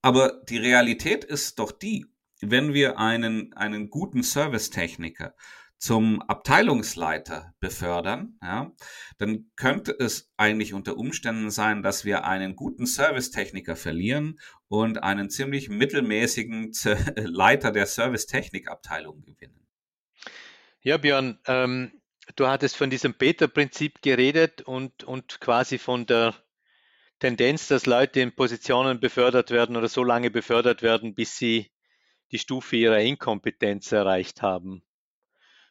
Aber 0.00 0.40
die 0.48 0.56
Realität 0.56 1.24
ist 1.24 1.58
doch 1.58 1.72
die, 1.72 2.06
wenn 2.40 2.72
wir 2.72 2.98
einen, 2.98 3.52
einen 3.52 3.90
guten 3.90 4.22
Servicetechniker 4.22 5.34
zum 5.84 6.22
Abteilungsleiter 6.22 7.54
befördern, 7.60 8.38
ja, 8.42 8.72
dann 9.18 9.50
könnte 9.54 9.94
es 9.98 10.32
eigentlich 10.38 10.72
unter 10.72 10.96
Umständen 10.96 11.50
sein, 11.50 11.82
dass 11.82 12.06
wir 12.06 12.24
einen 12.24 12.56
guten 12.56 12.86
Servicetechniker 12.86 13.76
verlieren 13.76 14.40
und 14.80 15.02
einen 15.02 15.30
ziemlich 15.30 15.68
mittelmäßigen 15.68 16.72
Leiter 17.16 17.70
der 17.70 17.86
Servicetechnikabteilung 17.86 19.22
gewinnen. 19.22 19.66
Ja, 20.80 20.98
Björn, 20.98 21.38
ähm, 21.46 22.00
du 22.36 22.46
hattest 22.46 22.76
von 22.76 22.90
diesem 22.90 23.14
Beta-Prinzip 23.14 24.02
geredet 24.02 24.62
und, 24.62 25.04
und 25.04 25.40
quasi 25.40 25.78
von 25.78 26.06
der 26.06 26.34
Tendenz, 27.20 27.68
dass 27.68 27.86
Leute 27.86 28.20
in 28.20 28.34
Positionen 28.34 29.00
befördert 29.00 29.50
werden 29.50 29.76
oder 29.76 29.88
so 29.88 30.04
lange 30.04 30.30
befördert 30.30 30.82
werden, 30.82 31.14
bis 31.14 31.38
sie 31.38 31.70
die 32.32 32.38
Stufe 32.38 32.76
ihrer 32.76 32.98
Inkompetenz 32.98 33.92
erreicht 33.92 34.42
haben. 34.42 34.82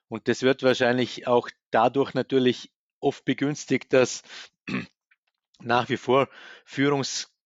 Und 0.08 0.28
das 0.28 0.42
wird 0.42 0.64
wahrscheinlich 0.64 1.28
auch 1.28 1.50
dadurch 1.72 2.14
natürlich 2.14 2.72
oft 3.00 3.26
begünstigt, 3.26 3.92
dass 3.94 4.24
nach 5.60 5.90
wie 5.90 5.98
vor 5.98 6.30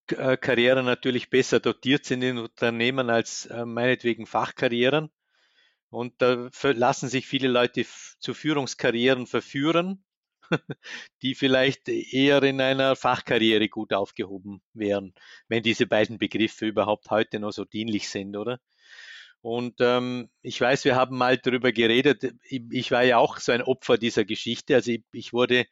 Führungskarrieren 0.08 0.86
natürlich 0.86 1.30
besser 1.30 1.60
dotiert 1.60 2.06
sind 2.06 2.22
in 2.22 2.38
Unternehmen 2.38 3.10
als 3.10 3.46
äh, 3.48 3.66
meinetwegen 3.66 4.26
Fachkarrieren. 4.26 5.10
Und 5.90 6.22
da 6.22 6.50
lassen 6.64 7.08
sich 7.08 7.28
viele 7.28 7.48
Leute 7.48 7.86
zu 8.20 8.34
Führungskarrieren 8.34 9.26
verführen, 9.26 10.04
die 11.22 11.36
vielleicht 11.36 11.88
eher 11.88 12.44
in 12.44 12.60
einer 12.60 12.96
Fachkarriere 12.96 13.70
gut 13.70 13.94
aufgehoben 13.94 14.62
wären, 14.74 15.14
wenn 15.48 15.64
diese 15.64 15.88
beiden 15.88 16.18
Begriffe 16.18 16.66
überhaupt 16.66 17.10
heute 17.10 17.40
noch 17.40 17.52
so 17.52 17.64
dienlich 17.64 18.10
sind, 18.10 18.36
oder? 18.36 18.60
Und 19.42 19.76
ähm, 19.80 20.30
ich 20.42 20.60
weiß, 20.60 20.84
wir 20.84 20.96
haben 20.96 21.18
mal 21.18 21.38
darüber 21.38 21.72
geredet. 21.72 22.34
Ich, 22.44 22.64
ich, 22.72 22.92
war 22.92 23.04
ja 23.04 23.18
auch 23.18 23.38
so 23.38 23.52
ein 23.52 23.62
Opfer 23.62 23.98
dieser 23.98 24.26
Geschichte. 24.26 24.76
Also 24.76 24.92
ich, 24.92 25.04
ich 25.14 25.32
wurde 25.32 25.68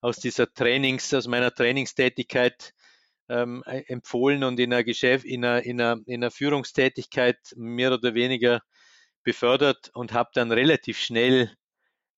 aus 0.00 0.18
dieser 0.18 0.52
Trainings, 0.52 1.12
aus 1.12 1.26
meiner 1.26 1.52
Trainingstätigkeit 1.52 2.72
ähm, 3.28 3.62
e, 3.66 3.84
empfohlen 3.88 4.44
und 4.44 4.58
in 4.60 4.72
einer, 4.72 4.84
Geschäft, 4.84 5.24
in, 5.24 5.44
einer, 5.44 5.62
in, 5.62 5.80
einer, 5.80 6.00
in 6.06 6.22
einer 6.22 6.30
Führungstätigkeit 6.30 7.38
mehr 7.56 7.92
oder 7.92 8.14
weniger 8.14 8.62
befördert 9.22 9.90
und 9.94 10.12
habe 10.12 10.30
dann 10.34 10.52
relativ 10.52 10.98
schnell 10.98 11.50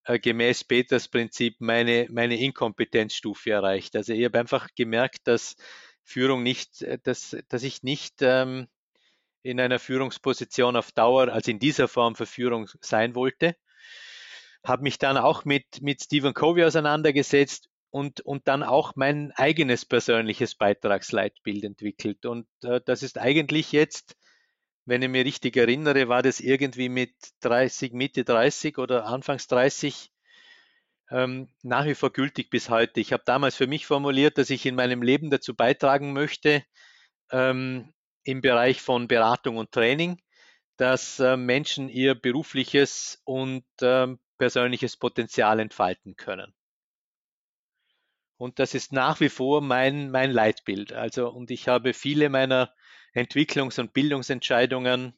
äh, 0.04 0.18
gemäß 0.18 0.64
Peters 0.64 1.08
Prinzip 1.08 1.56
meine, 1.58 2.06
meine 2.10 2.38
Inkompetenzstufe 2.38 3.50
erreicht. 3.50 3.96
Also 3.96 4.12
ich 4.12 4.24
habe 4.24 4.38
einfach 4.38 4.68
gemerkt, 4.76 5.20
dass 5.24 5.56
Führung 6.04 6.42
nicht, 6.42 6.82
äh, 6.82 6.98
dass, 7.02 7.36
dass 7.48 7.62
ich 7.62 7.82
nicht 7.82 8.16
ähm, 8.20 8.68
in 9.42 9.60
einer 9.60 9.78
Führungsposition 9.78 10.76
auf 10.76 10.92
Dauer, 10.92 11.28
also 11.28 11.50
in 11.50 11.58
dieser 11.58 11.88
Form 11.88 12.14
für 12.14 12.26
Führung 12.26 12.68
sein 12.80 13.14
wollte. 13.14 13.56
Habe 14.64 14.82
mich 14.82 14.98
dann 14.98 15.16
auch 15.16 15.44
mit, 15.46 15.80
mit 15.80 16.02
Stephen 16.02 16.34
Covey 16.34 16.64
auseinandergesetzt 16.64 17.69
und, 17.90 18.20
und 18.20 18.48
dann 18.48 18.62
auch 18.62 18.94
mein 18.96 19.32
eigenes 19.32 19.84
persönliches 19.84 20.54
Beitragsleitbild 20.54 21.64
entwickelt. 21.64 22.26
Und 22.26 22.46
äh, 22.62 22.80
das 22.84 23.02
ist 23.02 23.18
eigentlich 23.18 23.72
jetzt, 23.72 24.16
wenn 24.84 25.02
ich 25.02 25.08
mich 25.08 25.24
richtig 25.24 25.56
erinnere, 25.56 26.08
war 26.08 26.22
das 26.22 26.40
irgendwie 26.40 26.88
mit 26.88 27.14
30, 27.40 27.92
Mitte 27.92 28.24
30 28.24 28.78
oder 28.78 29.06
Anfangs 29.06 29.46
30 29.48 30.10
ähm, 31.10 31.48
nach 31.62 31.86
wie 31.86 31.94
vor 31.94 32.12
gültig 32.12 32.50
bis 32.50 32.70
heute. 32.70 33.00
Ich 33.00 33.12
habe 33.12 33.22
damals 33.26 33.56
für 33.56 33.66
mich 33.66 33.86
formuliert, 33.86 34.38
dass 34.38 34.50
ich 34.50 34.64
in 34.66 34.76
meinem 34.76 35.02
Leben 35.02 35.30
dazu 35.30 35.54
beitragen 35.54 36.12
möchte, 36.12 36.64
ähm, 37.30 37.92
im 38.24 38.40
Bereich 38.40 38.80
von 38.80 39.08
Beratung 39.08 39.56
und 39.56 39.72
Training, 39.72 40.20
dass 40.76 41.18
äh, 41.20 41.36
Menschen 41.36 41.88
ihr 41.88 42.14
berufliches 42.14 43.20
und 43.24 43.64
ähm, 43.82 44.18
persönliches 44.38 44.96
Potenzial 44.96 45.60
entfalten 45.60 46.16
können. 46.16 46.54
Und 48.40 48.58
das 48.58 48.72
ist 48.72 48.90
nach 48.90 49.20
wie 49.20 49.28
vor 49.28 49.60
mein, 49.60 50.10
mein 50.10 50.30
Leitbild. 50.30 50.94
Also, 50.94 51.28
und 51.28 51.50
ich 51.50 51.68
habe 51.68 51.92
viele 51.92 52.30
meiner 52.30 52.72
Entwicklungs- 53.14 53.78
und 53.78 53.92
Bildungsentscheidungen 53.92 55.12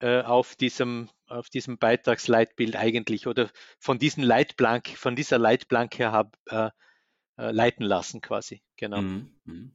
äh, 0.00 0.22
auf 0.22 0.56
diesem, 0.56 1.10
auf 1.26 1.50
diesem 1.50 1.76
Beitragsleitbild 1.76 2.74
eigentlich 2.74 3.26
oder 3.26 3.50
von 3.78 3.98
diesem 3.98 4.24
Leitplank, 4.24 4.88
von 4.96 5.16
dieser 5.16 5.38
Leitplanke 5.38 6.12
habe 6.12 6.30
äh, 6.46 6.70
äh, 7.36 7.50
leiten 7.50 7.84
lassen 7.84 8.22
quasi. 8.22 8.62
Genau. 8.78 9.02
Mhm, 9.02 9.30
mhm. 9.44 9.72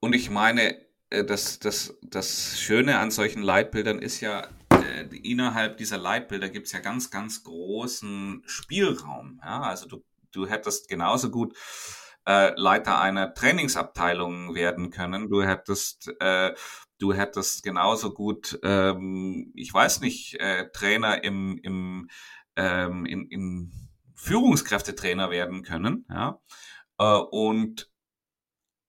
Und 0.00 0.12
ich 0.12 0.28
meine, 0.28 0.76
äh, 1.10 1.24
das, 1.24 1.60
das, 1.60 2.00
das 2.02 2.58
Schöne 2.58 2.98
an 2.98 3.12
solchen 3.12 3.42
Leitbildern 3.42 4.00
ist 4.00 4.20
ja, 4.20 4.48
äh, 4.72 5.04
innerhalb 5.22 5.76
dieser 5.76 5.98
Leitbilder 5.98 6.48
gibt 6.48 6.66
es 6.66 6.72
ja 6.72 6.80
ganz, 6.80 7.12
ganz 7.12 7.44
großen 7.44 8.42
Spielraum. 8.44 9.40
Ja? 9.44 9.60
Also 9.60 9.86
du, 9.86 10.02
du 10.32 10.48
hättest 10.48 10.88
genauso 10.88 11.30
gut 11.30 11.56
äh, 12.28 12.52
Leiter 12.60 13.00
einer 13.00 13.32
Trainingsabteilung 13.32 14.54
werden 14.54 14.90
können. 14.90 15.30
Du 15.30 15.42
hättest, 15.42 16.12
äh, 16.20 16.54
du 16.98 17.14
hättest 17.14 17.62
genauso 17.62 18.12
gut, 18.12 18.60
ähm, 18.62 19.50
ich 19.56 19.72
weiß 19.72 20.02
nicht, 20.02 20.34
äh, 20.38 20.70
Trainer 20.72 21.24
im, 21.24 21.58
im, 21.62 22.10
ähm, 22.56 23.06
in, 23.06 23.26
in 23.28 23.88
Führungskräftetrainer 24.14 25.30
werden 25.30 25.62
können. 25.62 26.04
Ja? 26.10 26.38
Äh, 26.98 27.14
und 27.14 27.90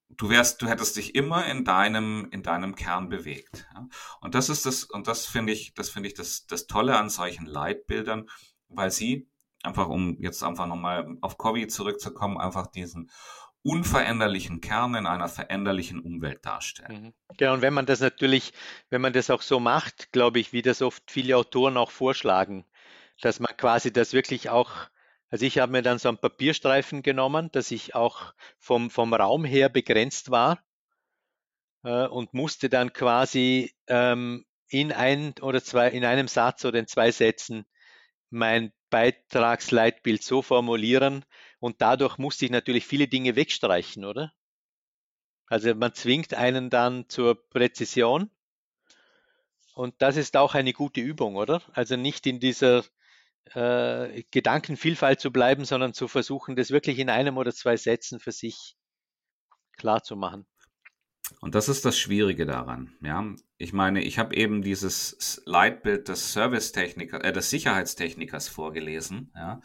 du 0.10 0.30
wärst, 0.30 0.62
du 0.62 0.68
hättest 0.68 0.98
dich 0.98 1.16
immer 1.16 1.46
in 1.46 1.64
deinem, 1.64 2.28
in 2.32 2.44
deinem 2.44 2.76
Kern 2.76 3.08
bewegt. 3.08 3.70
Ja? 3.74 3.88
Und 4.20 4.36
das 4.36 4.50
ist 4.50 4.66
das, 4.66 4.84
und 4.84 5.08
das 5.08 5.26
finde 5.26 5.54
ich, 5.54 5.74
das 5.74 5.90
finde 5.90 6.10
ich 6.10 6.14
das, 6.14 6.46
das 6.46 6.68
Tolle 6.68 6.98
an 6.98 7.10
solchen 7.10 7.46
Leitbildern, 7.46 8.30
weil 8.68 8.92
sie 8.92 9.30
einfach, 9.64 9.88
um 9.88 10.18
jetzt 10.20 10.44
einfach 10.44 10.68
nochmal 10.68 11.18
auf 11.22 11.38
Covey 11.38 11.68
zurückzukommen, 11.68 12.38
einfach 12.38 12.68
diesen 12.68 13.12
unveränderlichen 13.62 14.62
Kern 14.62 14.96
in 14.96 15.06
einer 15.06 15.28
veränderlichen 15.28 16.00
Umwelt 16.00 16.46
darstellen. 16.46 17.04
Mhm. 17.04 17.14
Genau, 17.38 17.54
und 17.56 17.62
wenn 17.62 17.74
man 17.74 17.86
das 17.86 18.00
natürlich, 18.00 18.54
wenn 18.90 19.02
man 19.02 19.14
das 19.14 19.30
auch 19.30 19.42
so 19.42 19.60
macht, 19.60 20.12
glaube 20.12 20.40
ich, 20.40 20.54
wie 20.54 20.62
das 20.62 20.82
oft 20.82 21.12
viele 21.12 21.36
Autoren 21.36 21.76
auch 21.78 21.92
vorschlagen, 21.92 22.66
dass 23.22 23.40
man 23.40 23.56
quasi 23.58 23.92
das 23.92 24.14
wirklich 24.14 24.50
auch 24.50 24.72
also 25.32 25.46
ich 25.46 25.60
habe 25.60 25.72
mir 25.72 25.84
dann 25.84 26.00
so 26.00 26.10
einen 26.10 26.18
Papierstreifen 26.18 27.04
genommen, 27.04 27.52
dass 27.52 27.70
ich 27.70 27.94
auch 27.94 28.34
vom, 28.58 28.90
vom 28.90 29.14
Raum 29.14 29.46
her 29.46 29.70
begrenzt 29.70 30.32
war. 30.32 30.64
äh, 31.84 32.08
und 32.08 32.34
musste 32.34 32.70
dann 32.70 32.94
quasi 32.94 33.74
ähm, 33.88 34.46
in 34.70 34.92
ein 34.92 35.34
oder 35.42 35.64
zwei, 35.64 35.90
in 35.90 36.06
einem 36.06 36.28
Satz 36.28 36.66
oder 36.66 36.80
in 36.80 36.88
zwei 36.88 37.12
Sätzen 37.12 37.66
mein 38.30 38.72
Beitragsleitbild 38.90 40.24
so 40.24 40.42
formulieren 40.42 41.26
und 41.60 41.82
dadurch 41.82 42.18
musste 42.18 42.46
ich 42.46 42.52
natürlich 42.52 42.86
viele 42.86 43.08
Dinge 43.08 43.36
wegstreichen, 43.36 44.06
oder? 44.06 44.34
Also 45.48 45.74
man 45.74 45.94
zwingt 45.94 46.34
einen 46.34 46.70
dann 46.70 47.10
zur 47.10 47.36
Präzision 47.50 48.30
und 49.74 49.96
das 50.00 50.18
ist 50.18 50.38
auch 50.38 50.56
eine 50.56 50.74
gute 50.74 51.02
Übung, 51.02 51.36
oder? 51.36 51.62
Also 51.74 51.96
nicht 51.96 52.28
in 52.28 52.40
dieser 52.40 52.84
äh, 53.54 54.24
Gedankenvielfalt 54.32 55.20
zu 55.20 55.32
bleiben, 55.32 55.66
sondern 55.66 55.94
zu 55.94 56.08
versuchen, 56.08 56.56
das 56.56 56.72
wirklich 56.72 57.00
in 57.00 57.10
einem 57.10 57.38
oder 57.38 57.54
zwei 57.54 57.78
Sätzen 57.78 58.20
für 58.20 58.32
sich 58.32 58.76
klar 59.78 60.04
zu 60.04 60.16
machen. 60.16 60.46
Und 61.42 61.56
das 61.56 61.70
ist 61.70 61.86
das 61.86 61.98
Schwierige 61.98 62.46
daran. 62.46 62.96
Ja, 63.02 63.34
ich 63.62 63.74
meine, 63.74 64.02
ich 64.02 64.18
habe 64.18 64.36
eben 64.36 64.62
dieses 64.62 65.42
Leitbild 65.46 66.08
des 66.08 66.32
Servicetechnikers, 66.32 67.22
äh, 67.22 67.34
des 67.34 67.50
Sicherheitstechnikers 67.50 68.48
vorgelesen, 68.48 69.34
ja, 69.36 69.60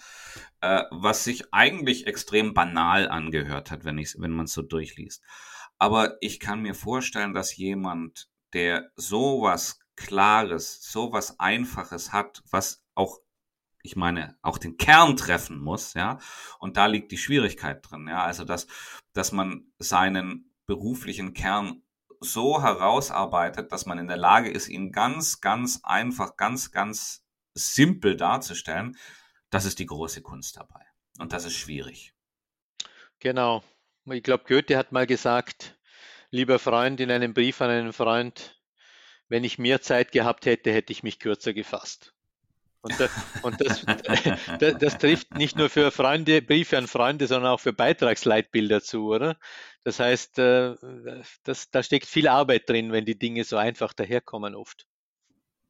äh, 0.61 0.83
was 0.91 1.23
sich 1.23 1.55
eigentlich 1.55 2.09
extrem 2.09 2.55
banal 2.55 3.09
angehört 3.09 3.71
hat, 3.71 3.85
wenn 3.85 3.97
wenn 3.97 4.33
man 4.33 4.47
es 4.47 4.53
so 4.53 4.63
durchliest. 4.63 5.23
Aber 5.79 6.17
ich 6.21 6.41
kann 6.41 6.63
mir 6.63 6.75
vorstellen, 6.75 7.35
dass 7.35 7.57
jemand, 7.57 8.29
der 8.53 8.91
sowas 8.97 9.79
Klares, 9.95 10.83
sowas 10.83 11.39
Einfaches 11.39 12.13
hat, 12.13 12.43
was 12.51 12.85
auch 12.95 13.21
ich 13.85 13.97
meine, 13.97 14.37
auch 14.43 14.59
den 14.59 14.77
Kern 14.79 15.17
treffen 15.17 15.59
muss, 15.59 15.95
ja. 15.95 16.19
Und 16.59 16.79
da 16.79 16.87
liegt 16.87 17.13
die 17.13 17.19
Schwierigkeit 17.19 17.81
drin, 17.89 18.09
ja. 18.09 18.25
Also, 18.25 18.45
dass, 18.45 18.67
dass 19.13 19.31
man 19.31 19.67
seinen 19.79 20.51
beruflichen 20.67 21.35
Kern 21.35 21.84
so 22.25 22.63
herausarbeitet, 22.63 23.71
dass 23.73 23.87
man 23.87 23.99
in 23.99 24.09
der 24.09 24.17
Lage 24.17 24.51
ist, 24.51 24.69
ihn 24.69 24.93
ganz, 24.93 25.41
ganz 25.41 25.81
einfach, 25.85 26.37
ganz, 26.37 26.73
ganz 26.73 27.25
simpel 27.55 28.17
darzustellen, 28.17 28.97
das 29.51 29.65
ist 29.65 29.79
die 29.79 29.87
große 29.87 30.23
Kunst 30.23 30.57
dabei. 30.57 30.85
Und 31.19 31.33
das 31.33 31.45
ist 31.45 31.55
schwierig. 31.55 32.13
Genau. 33.21 33.63
Ich 34.07 34.23
glaube, 34.23 34.45
Goethe 34.47 34.77
hat 34.77 34.93
mal 34.93 35.07
gesagt, 35.07 35.79
lieber 36.31 36.59
Freund, 36.59 37.01
in 37.01 37.11
einem 37.11 37.33
Brief 37.33 37.61
an 37.61 37.71
einen 37.71 37.93
Freund, 37.93 38.61
wenn 39.29 39.45
ich 39.45 39.59
mehr 39.59 39.81
Zeit 39.81 40.13
gehabt 40.13 40.47
hätte, 40.47 40.73
hätte 40.73 40.93
ich 40.93 41.03
mich 41.03 41.19
kürzer 41.19 41.53
gefasst. 41.55 42.15
Und, 42.83 43.01
da, 43.01 43.09
und 43.43 43.59
das, 43.63 43.83
das, 44.59 44.79
das, 44.79 44.99
trifft 44.99 45.35
nicht 45.35 45.57
nur 45.57 45.71
für 45.71 45.91
Freunde, 45.91 46.43
Briefe 46.43 46.77
an 46.77 46.87
Freunde, 46.87 47.27
sondern 47.27 47.53
auch 47.53 47.61
für 47.61 47.73
Beitragsleitbilder 47.73 48.83
zu, 48.83 49.07
oder? 49.07 49.39
Das 49.85 50.01
heißt, 50.01 50.39
äh, 50.39 50.75
das, 51.45 51.71
da 51.71 51.83
steckt 51.83 52.07
viel 52.07 52.27
Arbeit 52.27 52.69
drin, 52.69 52.93
wenn 52.93 53.05
die 53.05 53.19
Dinge 53.19 53.45
so 53.45 53.57
einfach 53.57 53.93
daherkommen 53.93 54.55
oft. 54.55 54.87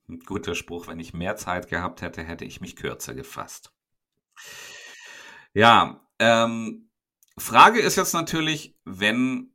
Ein 0.08 0.20
guter 0.20 0.54
Spruch, 0.54 0.86
wenn 0.86 1.00
ich 1.00 1.14
mehr 1.14 1.36
Zeit 1.36 1.68
gehabt 1.68 2.02
hätte, 2.02 2.22
hätte 2.22 2.44
ich 2.44 2.60
mich 2.60 2.76
kürzer 2.76 3.14
gefasst. 3.14 3.72
Ja, 5.52 6.00
ähm, 6.18 6.90
Frage 7.36 7.80
ist 7.80 7.96
jetzt 7.96 8.12
natürlich, 8.12 8.76
wenn, 8.84 9.52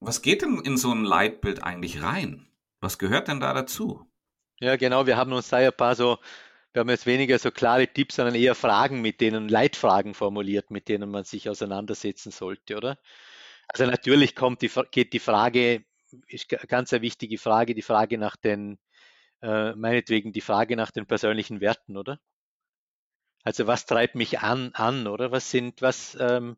was 0.00 0.20
geht 0.22 0.42
denn 0.42 0.58
in 0.58 0.76
so 0.76 0.92
ein 0.92 1.04
Leitbild 1.04 1.62
eigentlich 1.62 2.02
rein? 2.02 2.46
Was 2.80 2.98
gehört 2.98 3.28
denn 3.28 3.40
da 3.40 3.54
dazu? 3.54 4.06
Ja, 4.60 4.76
genau, 4.76 5.06
wir 5.06 5.16
haben 5.16 5.32
uns 5.32 5.48
da 5.48 5.60
ja 5.60 5.70
ein 5.70 5.76
paar 5.76 5.96
so 5.96 6.18
wir 6.74 6.80
haben 6.80 6.90
jetzt 6.90 7.06
weniger 7.06 7.38
so 7.38 7.52
klare 7.52 7.86
Tipps, 7.86 8.16
sondern 8.16 8.34
eher 8.34 8.56
Fragen, 8.56 9.00
mit 9.00 9.20
denen, 9.20 9.48
Leitfragen 9.48 10.12
formuliert, 10.12 10.72
mit 10.72 10.88
denen 10.88 11.08
man 11.08 11.22
sich 11.22 11.48
auseinandersetzen 11.48 12.32
sollte, 12.32 12.76
oder? 12.76 12.98
Also 13.68 13.86
natürlich 13.86 14.34
kommt 14.34 14.62
die, 14.62 14.70
geht 14.90 15.12
die 15.12 15.18
Frage, 15.18 15.84
ist 16.28 16.48
ganz 16.48 16.92
eine 16.92 17.02
wichtige 17.02 17.38
Frage, 17.38 17.74
die 17.74 17.82
Frage 17.82 18.18
nach 18.18 18.36
den, 18.36 18.78
äh, 19.42 19.74
meinetwegen 19.74 20.32
die 20.32 20.40
Frage 20.40 20.76
nach 20.76 20.90
den 20.90 21.06
persönlichen 21.06 21.60
Werten, 21.60 21.96
oder? 21.96 22.20
Also 23.44 23.66
was 23.66 23.86
treibt 23.86 24.14
mich 24.14 24.40
an, 24.40 24.72
an, 24.74 25.06
oder? 25.06 25.30
Was 25.30 25.50
sind, 25.50 25.82
was, 25.82 26.16
ähm, 26.18 26.56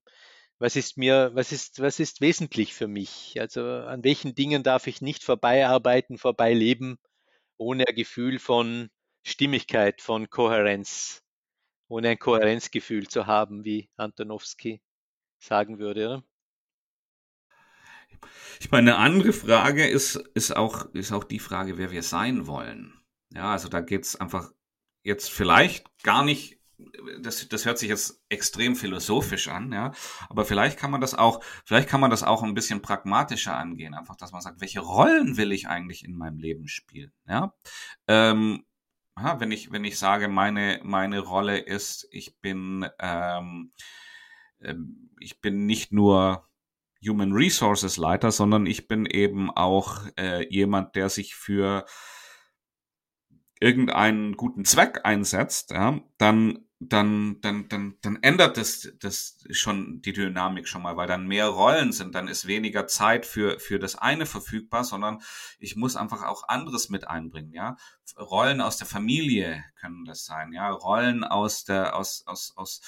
was 0.59 0.77
ist 0.77 0.97
mir, 0.97 1.31
was 1.35 1.53
ist, 1.53 1.81
was 1.81 2.01
ist 2.01 2.21
wesentlich 2.21 2.75
für 2.75 2.87
mich? 2.89 3.41
Also 3.41 3.63
an 3.65 4.05
welchen 4.05 4.35
Dingen 4.35 4.63
darf 4.63 4.87
ich 4.87 5.01
nicht 5.03 5.25
vorbeiarbeiten, 5.25 6.19
vorbeileben, 6.19 6.99
ohne 7.59 7.85
ein 7.89 7.95
Gefühl 7.95 8.39
von 8.39 8.91
Stimmigkeit, 9.25 10.01
von 10.01 10.31
Kohärenz, 10.31 11.23
ohne 11.89 12.11
ein 12.11 12.19
Kohärenzgefühl 12.19 13.09
zu 13.09 13.27
haben, 13.27 13.65
wie 13.65 13.91
Antonowski 13.97 14.81
sagen 15.39 15.79
würde. 15.79 16.07
Oder? 16.07 16.25
Ich 18.61 18.71
meine, 18.71 18.97
eine 18.97 19.05
andere 19.05 19.33
Frage 19.33 19.87
ist, 19.87 20.17
ist, 20.35 20.57
auch, 20.57 20.87
ist 20.95 21.13
auch 21.13 21.25
die 21.25 21.39
Frage, 21.39 21.79
wer 21.79 21.91
wir 21.91 22.03
sein 22.03 22.47
wollen. 22.47 22.95
Ja, 23.33 23.53
also 23.53 23.69
da 23.69 23.81
geht 23.81 24.05
es 24.05 24.17
einfach 24.17 24.51
jetzt 25.03 25.31
vielleicht 25.31 25.87
gar 26.03 26.25
nicht, 26.25 26.61
das, 27.21 27.49
das 27.49 27.65
hört 27.65 27.79
sich 27.79 27.89
jetzt 27.89 28.23
extrem 28.29 28.77
philosophisch 28.77 29.49
an, 29.49 29.73
ja, 29.73 29.93
aber 30.29 30.45
vielleicht 30.45 30.79
kann 30.79 30.91
man 30.91 31.01
das 31.01 31.15
auch, 31.15 31.43
vielleicht 31.65 31.89
kann 31.89 32.01
man 32.01 32.11
das 32.11 32.23
auch 32.23 32.43
ein 32.43 32.55
bisschen 32.55 32.83
pragmatischer 32.83 33.57
angehen, 33.57 33.95
einfach, 33.95 34.17
dass 34.17 34.33
man 34.33 34.41
sagt, 34.41 34.61
welche 34.61 34.81
Rollen 34.81 35.37
will 35.37 35.53
ich 35.53 35.69
eigentlich 35.69 36.05
in 36.05 36.17
meinem 36.17 36.39
Leben 36.39 36.69
spielen, 36.69 37.13
ja. 37.29 37.55
Ähm, 38.09 38.65
aha, 39.15 39.41
wenn 39.41 39.51
ich, 39.51 39.73
wenn 39.73 39.85
ich 39.85 39.99
sage, 39.99 40.29
meine, 40.29 40.81
meine 40.83 41.21
Rolle 41.21 41.59
ist, 41.59 42.09
ich 42.11 42.39
bin, 42.41 42.87
ähm, 42.99 43.73
ähm, 44.61 45.11
ich 45.21 45.41
bin 45.41 45.67
nicht 45.67 45.93
nur 45.93 46.49
Human 47.07 47.33
Resources 47.33 47.97
Leiter, 47.97 48.31
sondern 48.31 48.67
ich 48.67 48.89
bin 48.89 49.07
eben 49.07 49.51
auch 49.51 50.03
äh, 50.19 50.47
jemand, 50.49 50.97
der 50.97 51.09
sich 51.09 51.35
für 51.35 51.85
irgendeinen 53.61 54.37
guten 54.37 54.65
Zweck 54.65 55.01
einsetzt, 55.05 55.71
ja, 55.71 56.01
dann 56.19 56.67
dann, 56.79 57.41
dann, 57.41 57.69
dann, 57.69 57.97
dann 58.03 58.17
ändert 58.23 58.59
das, 58.59 58.93
das 59.01 59.39
schon 59.51 60.03
die 60.03 60.13
Dynamik 60.13 60.69
schon 60.69 60.83
mal, 60.83 60.97
weil 60.97 61.07
dann 61.07 61.27
mehr 61.27 61.47
Rollen 61.49 61.93
sind, 61.93 62.15
dann 62.15 62.29
ist 62.29 62.47
weniger 62.47 62.87
Zeit 62.87 63.25
für, 63.25 63.59
für 63.59 63.79
das 63.79 63.97
eine 63.97 64.27
verfügbar, 64.27 64.85
sondern 64.85 65.23
ich 65.59 65.77
muss 65.77 65.97
einfach 65.97 66.23
auch 66.23 66.49
anderes 66.49 66.91
mit 66.91 67.09
einbringen, 67.09 67.53
ja. 67.53 67.77
Rollen 68.19 68.61
aus 68.61 68.77
der 68.77 68.87
Familie 68.87 69.65
können 69.81 70.05
das 70.05 70.27
sein, 70.27 70.53
ja. 70.53 70.71
Rollen 70.71 71.25
aus 71.25 71.65
der, 71.65 71.97
aus, 71.97 72.25
aus, 72.27 72.53
aus, 72.57 72.83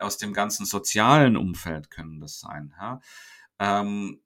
aus 0.00 0.18
dem 0.18 0.32
ganzen 0.32 0.66
sozialen 0.66 1.36
Umfeld 1.36 1.90
können 1.90 2.20
das 2.20 2.40
sein, 2.40 2.74
ja. 2.80 3.00
Ähm, 3.60 4.22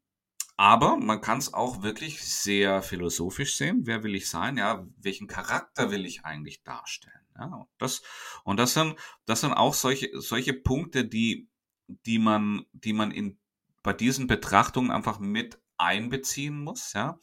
aber 0.57 0.97
man 0.97 1.21
kann 1.21 1.39
es 1.39 1.53
auch 1.53 1.83
wirklich 1.83 2.23
sehr 2.23 2.81
philosophisch 2.81 3.57
sehen. 3.57 3.81
Wer 3.85 4.05
will 4.05 4.15
ich 4.15 4.31
sein? 4.31 4.57
Ja, 4.57 4.87
welchen 4.97 5.27
Charakter 5.27 5.91
will 5.91 6.07
ich 6.07 6.25
eigentlich 6.25 6.63
darstellen? 6.63 7.27
Ja, 7.37 7.67
das, 7.79 8.03
und 8.45 8.59
das 8.59 8.75
sind, 8.75 8.97
das 9.27 9.41
sind 9.41 9.53
auch 9.53 9.75
solche, 9.75 10.09
solche 10.21 10.55
Punkte, 10.55 11.05
die, 11.05 11.49
die 11.89 12.21
man, 12.21 12.65
die 12.73 12.93
man 12.93 13.11
in, 13.11 13.41
bei 13.83 13.93
diesen 13.93 14.29
Betrachtungen 14.29 14.93
einfach 14.93 15.19
mit 15.19 15.61
einbeziehen 15.77 16.63
muss, 16.63 16.93
ja. 16.93 17.19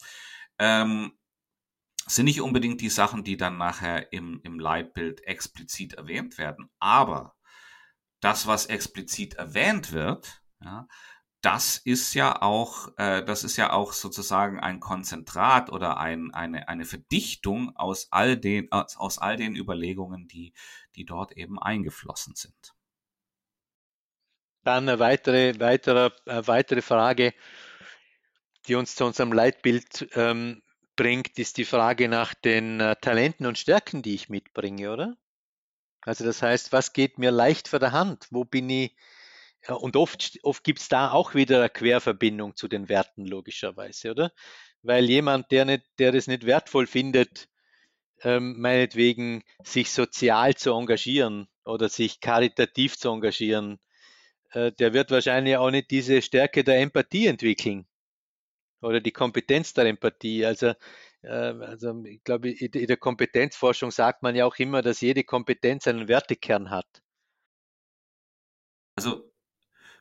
Ähm, 0.60 1.14
sind 2.08 2.26
nicht 2.26 2.42
unbedingt 2.42 2.82
die 2.82 2.90
Sachen, 2.90 3.24
die 3.24 3.38
dann 3.38 3.58
nachher 3.58 4.12
im, 4.12 4.42
im 4.44 4.60
Leitbild 4.60 5.22
explizit 5.26 5.94
erwähnt 5.94 6.38
werden, 6.38 6.70
aber 6.80 7.38
das, 8.20 8.48
was 8.48 8.66
explizit 8.66 9.36
erwähnt 9.36 9.94
wird, 9.94 10.42
ja, 10.62 10.88
das 11.42 11.78
ist 11.78 12.14
ja 12.14 12.42
auch, 12.42 12.90
äh, 12.98 13.24
das 13.24 13.44
ist 13.44 13.58
ja 13.58 13.74
auch 13.74 13.94
sozusagen 13.94 14.60
ein 14.60 14.80
Konzentrat 14.80 15.72
oder 15.72 15.98
ein, 15.98 16.34
eine, 16.34 16.68
eine 16.68 16.86
Verdichtung 16.86 17.76
aus 17.76 18.08
all 18.12 18.38
den, 18.38 18.72
aus, 18.72 18.96
aus 18.98 19.18
all 19.18 19.38
den 19.38 19.56
Überlegungen, 19.56 20.28
die, 20.28 20.54
die 20.96 21.06
dort 21.06 21.32
eben 21.34 21.60
eingeflossen 21.60 22.36
sind. 22.36 22.74
Dann 24.64 24.88
eine 24.88 25.00
weitere, 25.00 25.60
weitere, 25.60 26.12
eine 26.28 26.48
weitere 26.48 26.84
Frage, 26.84 27.34
die 28.68 28.76
uns 28.76 28.96
zu 28.96 29.06
unserem 29.06 29.34
Leitbild 29.34 30.10
ähm, 30.14 30.62
bringt, 30.96 31.40
ist 31.40 31.58
die 31.58 31.66
Frage 31.66 32.08
nach 32.08 32.36
den 32.36 32.80
äh, 32.80 32.96
Talenten 32.98 33.48
und 33.48 33.58
Stärken, 33.58 34.04
die 34.04 34.14
ich 34.14 34.30
mitbringe, 34.30 34.92
oder? 34.92 35.18
Also 36.02 36.24
das 36.24 36.44
heißt, 36.44 36.72
was 36.72 36.94
geht 36.94 37.18
mir 37.18 37.32
leicht 37.32 37.68
vor 37.68 37.80
der 37.80 37.92
Hand? 37.92 38.28
Wo 38.30 38.44
bin 38.44 38.70
ich, 38.70 38.96
ja, 39.68 39.76
und 39.76 39.96
oft, 39.96 40.40
oft 40.44 40.64
gibt 40.64 40.80
es 40.80 40.90
da 40.90 41.12
auch 41.12 41.36
wieder 41.36 41.60
eine 41.60 41.70
Querverbindung 41.70 42.56
zu 42.56 42.68
den 42.68 42.90
Werten, 42.90 43.26
logischerweise, 43.26 44.12
oder? 44.12 44.32
Weil 44.82 45.06
jemand, 45.06 45.52
der, 45.52 45.66
nicht, 45.66 45.84
der 46.00 46.12
das 46.12 46.28
nicht 46.28 46.46
wertvoll 46.46 46.88
findet, 46.88 47.48
ähm, 48.24 48.60
meinetwegen 48.60 49.44
sich 49.64 49.92
sozial 49.92 50.56
zu 50.56 50.72
engagieren 50.74 51.48
oder 51.66 51.90
sich 51.90 52.20
karitativ 52.22 52.98
zu 52.98 53.10
engagieren, 53.10 53.80
äh, 54.52 54.72
der 54.72 54.94
wird 54.94 55.12
wahrscheinlich 55.12 55.58
auch 55.58 55.72
nicht 55.72 55.92
diese 55.92 56.22
Stärke 56.22 56.64
der 56.64 56.80
Empathie 56.80 57.28
entwickeln 57.28 57.88
oder 58.82 59.00
die 59.00 59.12
Kompetenz 59.12 59.74
der 59.74 59.86
Empathie. 59.86 60.46
Also, 60.46 60.74
äh, 61.22 61.28
also 61.30 62.04
ich 62.06 62.24
glaube, 62.24 62.52
in 62.52 62.88
der 62.88 62.98
Kompetenzforschung 62.98 63.92
sagt 63.92 64.24
man 64.24 64.36
ja 64.36 64.46
auch 64.46 64.58
immer, 64.58 64.82
dass 64.82 65.02
jede 65.02 65.24
Kompetenz 65.24 65.88
einen 65.88 66.08
Wertekern 66.08 66.72
hat. 66.72 66.88
Also 68.96 69.31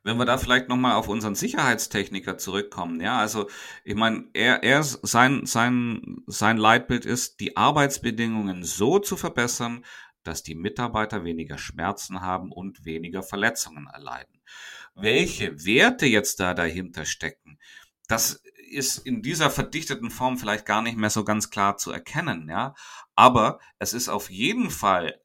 wenn 0.03 0.17
wir 0.17 0.25
da 0.25 0.39
vielleicht 0.39 0.69
nochmal 0.69 0.95
auf 0.95 1.09
unseren 1.09 1.35
Sicherheitstechniker 1.35 2.39
zurückkommen, 2.39 3.01
ja, 3.01 3.19
also 3.19 3.49
ich 3.85 3.95
meine, 3.95 4.29
er, 4.33 4.63
er 4.63 4.83
sein, 4.83 5.45
sein, 5.47 6.23
sein 6.27 6.57
Leitbild 6.57 7.05
ist, 7.05 7.41
die 7.41 7.57
Arbeitsbedingungen 7.57 8.65
so 8.65 8.99
zu 8.99 9.17
verbessern, 9.17 9.85
dass 10.23 10.43
die 10.43 10.55
Mitarbeiter 10.55 11.25
weniger 11.25 11.59
Schmerzen 11.59 12.21
haben 12.21 12.53
und 12.53 12.85
weniger 12.85 13.23
Verletzungen 13.23 13.87
erleiden. 13.87 14.43
Welche 14.95 15.65
Werte 15.65 16.07
jetzt 16.07 16.41
da 16.41 16.55
dahinter 16.55 17.05
stecken, 17.05 17.59
das 18.09 18.43
ist 18.71 18.99
in 18.99 19.23
dieser 19.23 19.51
verdichteten 19.51 20.11
Form 20.11 20.39
vielleicht 20.39 20.67
gar 20.67 20.83
nicht 20.83 20.97
mehr 20.97 21.11
so 21.11 21.25
ganz 21.25 21.51
klar 21.51 21.77
zu 21.77 21.91
erkennen, 21.91 22.49
ja. 22.49 22.75
Aber 23.15 23.59
es 23.79 23.93
ist 23.93 24.09
auf 24.09 24.31
jeden 24.31 24.71
Fall, 24.71 25.21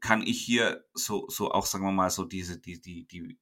kann 0.00 0.22
ich 0.22 0.40
hier 0.40 0.84
so, 0.92 1.28
so 1.28 1.52
auch, 1.52 1.66
sagen 1.66 1.84
wir 1.84 1.92
mal, 1.92 2.10
so 2.10 2.24
diese, 2.24 2.58
die, 2.58 2.80
die, 2.80 3.06
die, 3.06 3.38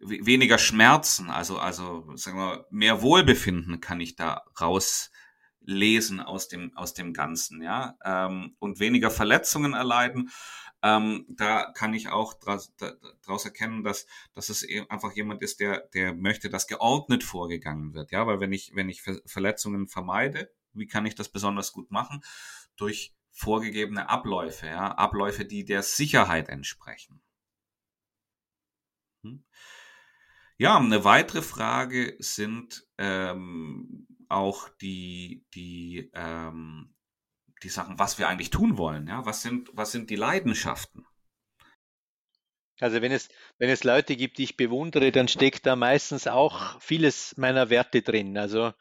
weniger 0.00 0.58
Schmerzen, 0.58 1.30
also, 1.30 1.58
also, 1.58 2.16
sagen 2.16 2.38
wir, 2.38 2.66
mehr 2.70 3.02
Wohlbefinden 3.02 3.80
kann 3.80 4.00
ich 4.00 4.16
da 4.16 4.44
rauslesen 4.60 6.20
aus 6.20 6.48
dem, 6.48 6.76
aus 6.76 6.94
dem 6.94 7.12
Ganzen, 7.12 7.62
ja, 7.62 7.96
ähm, 8.04 8.56
und 8.58 8.80
weniger 8.80 9.10
Verletzungen 9.10 9.74
erleiden. 9.74 10.30
Ähm, 10.82 11.24
da 11.28 11.72
kann 11.72 11.94
ich 11.94 12.08
auch 12.10 12.34
daraus 12.34 13.44
erkennen, 13.46 13.84
dass, 13.84 14.06
dass 14.34 14.50
es 14.50 14.62
eben 14.62 14.88
einfach 14.90 15.12
jemand 15.14 15.42
ist, 15.42 15.60
der, 15.60 15.88
der 15.94 16.12
möchte, 16.14 16.50
dass 16.50 16.66
geordnet 16.66 17.24
vorgegangen 17.24 17.94
wird. 17.94 18.10
Ja, 18.10 18.26
weil 18.26 18.38
wenn 18.40 18.52
ich, 18.52 18.72
wenn 18.74 18.90
ich 18.90 19.02
Verletzungen 19.02 19.88
vermeide, 19.88 20.52
wie 20.74 20.86
kann 20.86 21.06
ich 21.06 21.14
das 21.14 21.30
besonders 21.30 21.72
gut 21.72 21.90
machen? 21.90 22.22
Durch 22.76 23.14
vorgegebene 23.30 24.10
Abläufe, 24.10 24.66
ja, 24.66 24.92
Abläufe, 24.92 25.46
die 25.46 25.64
der 25.64 25.82
Sicherheit 25.82 26.50
entsprechen. 26.50 27.22
Hm? 29.24 29.44
Ja, 30.56 30.78
eine 30.78 31.04
weitere 31.04 31.42
Frage 31.42 32.16
sind 32.20 32.86
ähm, 32.96 34.06
auch 34.28 34.68
die, 34.80 35.44
die 35.52 36.10
ähm, 36.14 36.94
die 37.64 37.70
Sachen, 37.70 37.98
was 37.98 38.18
wir 38.18 38.28
eigentlich 38.28 38.50
tun 38.50 38.76
wollen. 38.76 39.08
Ja? 39.08 39.26
Was, 39.26 39.42
sind, 39.42 39.70
was 39.72 39.90
sind 39.90 40.10
die 40.10 40.16
Leidenschaften? 40.16 41.06
Also 42.80 43.00
wenn 43.00 43.12
es, 43.12 43.28
wenn 43.58 43.70
es 43.70 43.84
Leute 43.84 44.16
gibt, 44.16 44.38
die 44.38 44.44
ich 44.44 44.56
bewundere, 44.56 45.12
dann 45.12 45.28
steckt 45.28 45.64
da 45.64 45.76
meistens 45.76 46.26
auch 46.26 46.80
vieles 46.80 47.36
meiner 47.36 47.70
Werte 47.70 48.02
drin. 48.02 48.36
Also 48.36 48.72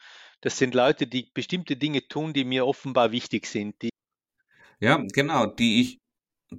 das 0.42 0.58
sind 0.58 0.74
Leute, 0.74 1.08
die 1.08 1.30
bestimmte 1.34 1.78
Dinge 1.78 2.08
tun, 2.08 2.34
die 2.34 2.44
mir 2.44 2.66
offenbar 2.66 3.12
wichtig 3.12 3.46
sind. 3.46 3.82
Die 3.82 3.90
ja, 4.80 5.02
genau, 5.14 5.46
die 5.46 5.80
ich, 5.80 6.02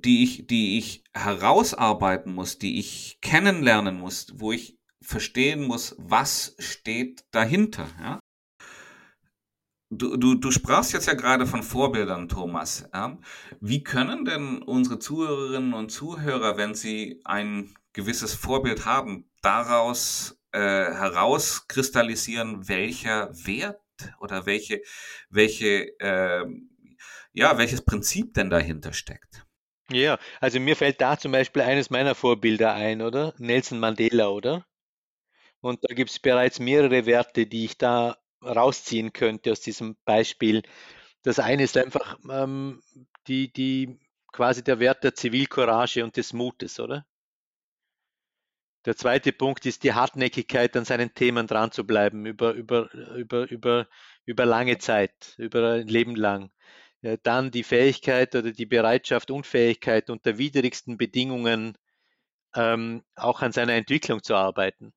die 0.00 0.24
ich, 0.24 0.46
die 0.46 0.78
ich 0.78 1.04
herausarbeiten 1.12 2.34
muss, 2.34 2.58
die 2.58 2.78
ich 2.78 3.18
kennenlernen 3.20 3.98
muss, 3.98 4.28
wo 4.34 4.52
ich 4.52 4.78
verstehen 5.02 5.64
muss, 5.64 5.94
was 5.98 6.56
steht 6.58 7.24
dahinter. 7.30 7.86
Ja? 8.00 8.20
Du, 9.90 10.16
du, 10.16 10.34
du 10.34 10.50
sprachst 10.50 10.92
jetzt 10.92 11.06
ja 11.06 11.14
gerade 11.14 11.46
von 11.46 11.62
Vorbildern, 11.62 12.28
Thomas. 12.28 12.88
Ja? 12.92 13.18
Wie 13.60 13.82
können 13.82 14.24
denn 14.24 14.62
unsere 14.62 14.98
Zuhörerinnen 14.98 15.74
und 15.74 15.90
Zuhörer, 15.90 16.56
wenn 16.56 16.74
sie 16.74 17.20
ein 17.24 17.74
gewisses 17.92 18.34
Vorbild 18.34 18.86
haben, 18.86 19.30
daraus 19.42 20.40
äh, 20.52 20.58
herauskristallisieren, 20.58 22.68
welcher 22.68 23.30
Wert 23.46 23.80
oder 24.20 24.46
welche, 24.46 24.80
welche, 25.28 25.98
äh, 26.00 26.44
ja, 27.32 27.58
welches 27.58 27.82
Prinzip 27.82 28.34
denn 28.34 28.50
dahinter 28.50 28.92
steckt? 28.92 29.46
Ja, 29.90 30.18
also 30.40 30.60
mir 30.60 30.76
fällt 30.76 31.00
da 31.00 31.18
zum 31.18 31.32
Beispiel 31.32 31.62
eines 31.62 31.88
meiner 31.90 32.14
Vorbilder 32.14 32.72
ein, 32.74 33.00
oder? 33.02 33.34
Nelson 33.38 33.78
Mandela, 33.80 34.28
oder? 34.28 34.66
Und 35.60 35.80
da 35.84 35.94
gibt 35.94 36.10
es 36.10 36.18
bereits 36.20 36.60
mehrere 36.60 37.06
Werte, 37.06 37.46
die 37.46 37.64
ich 37.64 37.78
da 37.78 38.16
rausziehen 38.42 39.12
könnte 39.12 39.52
aus 39.52 39.60
diesem 39.60 39.96
Beispiel. 40.04 40.62
Das 41.22 41.38
eine 41.40 41.64
ist 41.64 41.76
einfach 41.78 42.18
ähm, 42.30 42.82
die, 43.28 43.52
die 43.52 43.98
quasi 44.32 44.64
der 44.64 44.80
Wert 44.80 45.04
der 45.04 45.14
Zivilcourage 45.14 46.04
und 46.04 46.16
des 46.16 46.32
Mutes, 46.34 46.80
oder? 46.80 47.06
Der 48.86 48.96
zweite 48.96 49.32
Punkt 49.32 49.66
ist 49.66 49.82
die 49.82 49.94
Hartnäckigkeit, 49.94 50.76
an 50.76 50.84
seinen 50.84 51.12
Themen 51.14 51.46
dran 51.46 51.70
zu 51.72 51.84
bleiben, 51.86 52.24
über, 52.26 52.52
über, 52.52 52.92
über, 53.16 53.50
über, 53.50 53.88
über 54.26 54.46
lange 54.46 54.78
Zeit, 54.78 55.34
über 55.38 55.72
ein 55.72 55.88
Leben 55.88 56.14
lang. 56.16 56.50
Dann 57.22 57.50
die 57.50 57.64
Fähigkeit 57.64 58.34
oder 58.34 58.52
die 58.52 58.66
Bereitschaft 58.66 59.30
und 59.30 59.46
Fähigkeit, 59.46 60.08
unter 60.08 60.38
widrigsten 60.38 60.96
Bedingungen 60.96 61.76
ähm, 62.54 63.04
auch 63.14 63.42
an 63.42 63.52
seiner 63.52 63.74
Entwicklung 63.74 64.22
zu 64.22 64.34
arbeiten. 64.34 64.92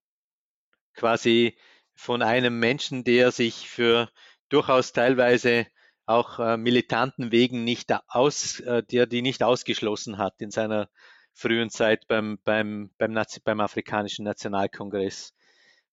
Quasi 0.96 1.58
von 1.96 2.22
einem 2.22 2.60
Menschen, 2.60 3.04
der 3.04 3.32
sich 3.32 3.70
für 3.70 4.10
durchaus 4.50 4.94
teilweise 4.94 5.68
auch 6.06 6.40
äh, 6.40 6.56
militanten 6.58 7.32
Wegen 7.32 7.64
nicht 7.66 7.92
aus, 8.08 8.62
äh, 8.62 8.84
der 8.84 9.06
die 9.06 9.22
nicht 9.22 9.44
ausgeschlossen 9.44 10.18
hat 10.18 10.36
in 10.42 10.52
seiner 10.52 10.90
frühen 11.34 11.70
Zeit 11.70 12.08
beim, 12.08 12.40
beim, 12.44 12.92
beim, 12.98 13.12
Nazi 13.12 13.42
beim 13.44 13.60
Afrikanischen 13.60 14.24
Nationalkongress, 14.24 15.34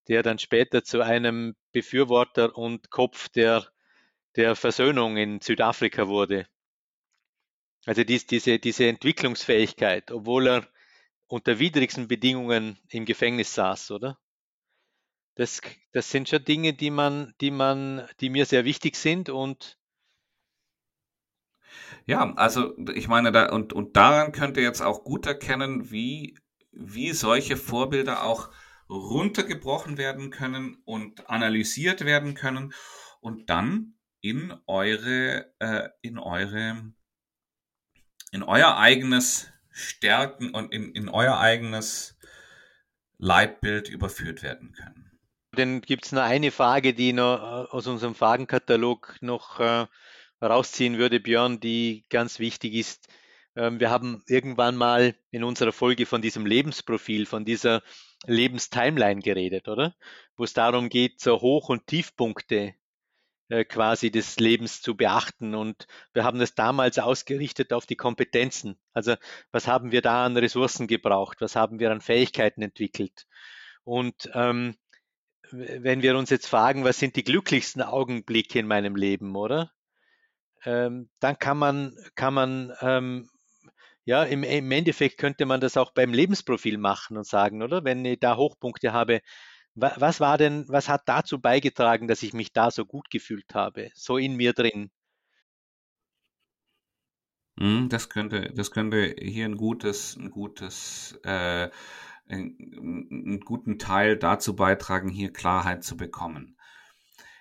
der 0.09 0.23
dann 0.23 0.39
später 0.39 0.85
zu 0.85 1.03
einem 1.03 1.57
Befürworter 1.73 2.57
und 2.57 2.91
Kopf 2.91 3.29
der, 3.29 3.67
der 4.37 4.57
Versöhnung 4.57 5.17
in 5.17 5.41
Südafrika 5.41 6.09
wurde. 6.09 6.47
Also 7.87 8.05
dies, 8.05 8.27
diese, 8.27 8.59
diese 8.59 8.87
Entwicklungsfähigkeit, 8.87 10.11
obwohl 10.11 10.49
er 10.49 10.69
unter 11.27 11.59
widrigsten 11.59 12.09
Bedingungen 12.09 12.79
im 12.89 13.05
Gefängnis 13.05 13.55
saß, 13.55 13.91
oder? 13.91 14.19
Das, 15.37 15.61
das 15.93 16.11
sind 16.11 16.29
schon 16.29 16.45
Dinge, 16.45 16.75
die 16.75 16.91
man, 16.91 17.35
die 17.41 17.51
man, 17.51 18.09
die 18.21 18.31
mir 18.31 18.47
sehr 18.47 18.65
wichtig 18.65 18.97
sind 18.97 19.29
und 19.29 19.79
ja, 22.07 22.35
also 22.35 22.77
ich 22.95 23.09
meine, 23.09 23.33
da, 23.33 23.51
und, 23.51 23.73
und 23.73 23.97
daran 23.97 24.33
könnt 24.33 24.57
ihr 24.57 24.63
jetzt 24.63 24.83
auch 24.83 25.03
gut 25.03 25.27
erkennen, 25.27 25.91
wie, 25.91 26.39
wie 26.71 27.13
solche 27.13 27.57
Vorbilder 27.57 28.23
auch 28.23 28.51
runtergebrochen 28.89 29.99
werden 29.99 30.31
können 30.31 30.77
und 30.85 31.29
analysiert 31.29 32.05
werden 32.05 32.35
können 32.35 32.73
und 33.21 33.49
dann 33.49 33.94
in 34.25 34.55
eure, 34.67 35.53
äh, 35.59 35.91
in 36.01 36.19
eure, 36.19 36.95
in 38.33 38.43
euer 38.43 38.79
eigenes 38.79 39.53
Stärken 39.71 40.55
und 40.55 40.73
in, 40.73 40.93
in 40.93 41.11
euer 41.11 41.39
eigenes 41.39 42.17
Leitbild 43.19 43.91
überführt 43.91 44.43
werden 44.43 44.73
können. 44.73 45.21
Dann 45.53 45.83
gibt 45.83 46.07
es 46.07 46.13
noch 46.13 46.23
eine 46.23 46.51
Frage, 46.53 46.95
die 46.95 47.13
noch 47.13 47.37
äh, 47.39 47.71
aus 47.71 47.87
unserem 47.87 48.15
Fragenkatalog 48.15 49.15
noch 49.21 49.61
äh, 49.61 49.87
rausziehen 50.41 50.97
würde, 50.97 51.21
Björn, 51.21 51.61
die 51.61 52.07
ganz 52.09 52.39
wichtig 52.39 52.73
ist. 52.73 53.09
Ähm, 53.57 53.79
wir 53.79 53.91
haben 53.91 54.23
irgendwann 54.27 54.75
mal 54.75 55.15
in 55.33 55.45
unserer 55.45 55.73
Folge 55.73 56.07
von 56.07 56.23
diesem 56.23 56.47
Lebensprofil, 56.47 57.27
von 57.27 57.45
dieser 57.45 57.83
Lebenstimeline 58.25 59.21
geredet, 59.21 59.69
oder? 59.69 59.95
Wo 60.35 60.45
es 60.45 60.55
darum 60.55 60.89
geht, 60.89 61.21
so 61.21 61.43
Hoch- 61.43 61.69
und 61.69 61.87
Tiefpunkte 61.87 62.75
äh, 63.55 63.65
quasi 63.65 64.11
des 64.11 64.41
Lebens 64.41 64.83
zu 64.83 64.97
beachten. 64.97 65.55
Und 65.55 65.87
wir 66.13 66.25
haben 66.25 66.39
das 66.41 66.55
damals 66.55 66.99
ausgerichtet 66.99 67.73
auf 67.73 67.87
die 67.87 67.97
Kompetenzen. 67.97 68.77
Also 68.93 69.15
was 69.53 69.69
haben 69.69 69.93
wir 69.93 70.03
da 70.03 70.27
an 70.27 70.37
Ressourcen 70.37 70.89
gebraucht? 70.89 71.41
Was 71.41 71.55
haben 71.55 71.79
wir 71.79 71.93
an 71.93 72.01
Fähigkeiten 72.01 72.63
entwickelt? 72.63 73.27
Und 73.85 74.29
ähm, 74.35 74.77
wenn 75.53 76.03
wir 76.03 76.17
uns 76.19 76.31
jetzt 76.31 76.49
fragen, 76.49 76.85
was 76.85 76.99
sind 76.99 77.15
die 77.15 77.23
glücklichsten 77.23 77.83
Augenblicke 77.83 78.59
in 78.59 78.67
meinem 78.67 78.97
Leben, 78.97 79.37
oder? 79.37 79.71
Ähm, 80.65 81.09
dann 81.21 81.39
kann 81.39 81.59
man, 81.59 81.97
kann 82.17 82.35
man, 82.35 82.73
ähm, 82.81 83.31
ja, 84.05 84.25
im, 84.25 84.43
im, 84.43 84.71
Endeffekt 84.73 85.19
könnte 85.19 85.47
man 85.47 85.61
das 85.61 85.77
auch 85.77 85.93
beim 85.93 86.13
Lebensprofil 86.13 86.79
machen 86.79 87.17
und 87.17 87.27
sagen, 87.27 87.63
oder? 87.63 87.85
Wenn 87.85 88.05
ich 88.05 88.19
da 88.19 88.37
Hochpunkte 88.37 88.93
habe, 88.93 89.21
was 89.75 90.21
war 90.21 90.39
denn, 90.39 90.65
was 90.69 90.89
hat 90.89 91.03
dazu 91.07 91.41
beigetragen, 91.41 92.09
dass 92.09 92.23
ich 92.23 92.33
mich 92.33 92.53
da 92.53 92.71
so 92.71 92.85
gut 92.85 93.11
gefühlt 93.11 93.55
habe, 93.55 93.91
so 93.95 94.17
in 94.17 94.37
mir 94.37 94.53
drin? 94.53 94.91
Hm, 97.59 97.89
das 97.89 98.09
könnte, 98.09 98.53
das 98.55 98.71
könnte 98.71 99.15
hier 99.21 99.45
ein 99.45 99.57
gutes, 99.57 100.17
ein 100.17 100.31
gutes 100.31 101.19
äh, 101.23 101.71
einen 102.29 103.41
guten 103.41 103.79
Teil 103.79 104.17
dazu 104.17 104.57
beitragen, 104.57 105.09
hier 105.09 105.33
Klarheit 105.33 105.85
zu 105.85 105.97
bekommen. 105.97 106.57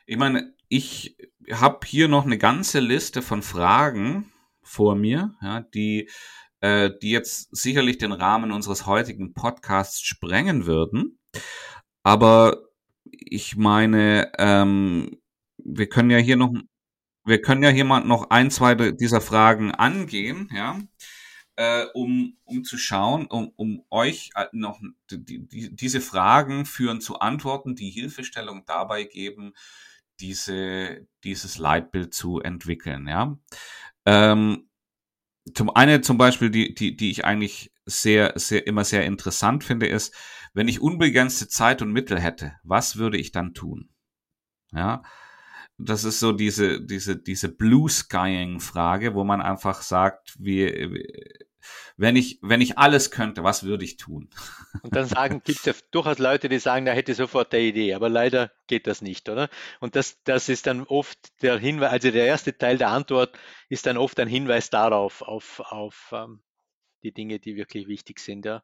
Ich 0.06 0.18
meine, 0.18 0.54
ich 0.68 1.18
habe 1.52 1.86
hier 1.86 2.08
noch 2.08 2.26
eine 2.26 2.38
ganze 2.38 2.80
Liste 2.80 3.22
von 3.22 3.42
Fragen 3.42 4.32
vor 4.62 4.96
mir, 4.96 5.34
ja, 5.42 5.62
die, 5.62 6.10
äh, 6.60 6.90
die 7.02 7.12
jetzt 7.12 7.56
sicherlich 7.56 7.98
den 7.98 8.12
Rahmen 8.12 8.52
unseres 8.52 8.86
heutigen 8.86 9.34
Podcasts 9.34 10.02
sprengen 10.02 10.66
würden. 10.66 11.20
Aber 12.04 12.70
ich 13.10 13.56
meine, 13.56 14.32
ähm, 14.38 15.18
wir 15.58 15.88
können 15.88 16.10
ja 16.10 16.18
hier 16.18 16.36
noch, 16.36 16.54
wir 17.26 17.42
können 17.42 17.64
ja 17.64 17.70
hier 17.70 17.86
mal 17.86 18.02
noch 18.02 18.30
ein, 18.30 18.52
zwei 18.52 18.76
dieser 18.76 19.22
Fragen 19.22 19.72
angehen, 19.72 20.50
ja. 20.54 20.80
äh, 21.56 21.86
um, 21.94 22.38
um 22.44 22.64
zu 22.64 22.78
schauen, 22.78 23.26
um, 23.28 23.52
um 23.56 23.86
euch 23.90 24.32
äh, 24.36 24.46
noch 24.52 24.82
die, 25.10 25.48
die, 25.48 25.76
diese 25.76 26.02
Fragen 26.02 26.66
führen 26.66 27.02
zu 27.02 27.20
Antworten, 27.20 27.76
die 27.76 27.90
Hilfestellung 27.90 28.64
dabei 28.66 29.04
geben, 29.06 29.54
diese, 30.20 31.08
dieses 31.24 31.58
Leitbild 31.58 32.14
zu 32.14 32.40
entwickeln. 32.42 33.08
Ja. 33.08 33.38
Ähm, 34.06 34.68
zum 35.54 35.70
eine 35.76 36.02
zum 36.02 36.18
Beispiel, 36.18 36.50
die, 36.50 36.74
die, 36.74 36.96
die 36.96 37.12
ich 37.12 37.26
eigentlich 37.26 37.72
sehr, 37.86 38.34
sehr, 38.36 38.66
immer 38.68 38.84
sehr 38.86 39.06
interessant 39.06 39.64
finde, 39.64 39.88
ist, 39.88 40.14
wenn 40.54 40.68
ich 40.68 40.82
unbegrenzte 40.82 41.48
Zeit 41.48 41.82
und 41.82 41.92
Mittel 41.92 42.20
hätte, 42.20 42.54
was 42.64 42.98
würde 42.98 43.18
ich 43.18 43.32
dann 43.32 43.54
tun? 43.54 43.90
Ja, 44.72 45.04
das 45.78 46.04
ist 46.04 46.20
so 46.20 46.32
diese, 46.32 46.82
diese, 46.82 47.18
diese 47.18 47.50
Blue 47.50 47.90
Skying 47.90 48.60
Frage, 48.60 49.16
wo 49.16 49.24
man 49.24 49.42
einfach 49.42 49.82
sagt, 49.82 50.36
wie, 50.40 50.68
wenn 51.98 52.16
ich, 52.16 52.40
wenn 52.42 52.62
ich 52.62 52.78
alles 52.78 53.12
könnte, 53.12 53.44
was 53.44 53.64
würde 53.64 53.86
ich 53.86 53.98
tun? 53.98 54.30
Und 54.82 54.96
dann 54.96 55.08
sagen, 55.08 55.42
gibt 55.44 55.60
es 55.60 55.66
ja 55.66 55.74
durchaus 55.92 56.20
Leute, 56.20 56.50
die 56.50 56.60
sagen, 56.60 56.86
da 56.86 56.92
hätte 56.92 57.14
sofort 57.14 57.54
der 57.54 57.62
Idee, 57.62 57.94
aber 57.94 58.10
leider 58.10 58.52
geht 58.68 58.88
das 58.88 59.02
nicht, 59.02 59.30
oder? 59.30 59.50
Und 59.80 59.96
das, 59.96 60.22
das 60.24 60.50
ist 60.50 60.68
dann 60.68 60.84
oft 60.84 61.18
der 61.42 61.58
Hinweis, 61.58 61.92
also 61.92 62.12
der 62.12 62.26
erste 62.26 62.58
Teil 62.58 62.78
der 62.78 62.90
Antwort 62.90 63.38
ist 63.70 63.86
dann 63.86 63.98
oft 63.98 64.20
ein 64.20 64.28
Hinweis 64.28 64.70
darauf, 64.70 65.22
auf, 65.22 65.60
auf 65.60 66.12
ähm, 66.14 66.44
die 67.04 67.14
Dinge, 67.14 67.40
die 67.40 67.56
wirklich 67.56 67.88
wichtig 67.88 68.20
sind, 68.20 68.46
ja. 68.46 68.64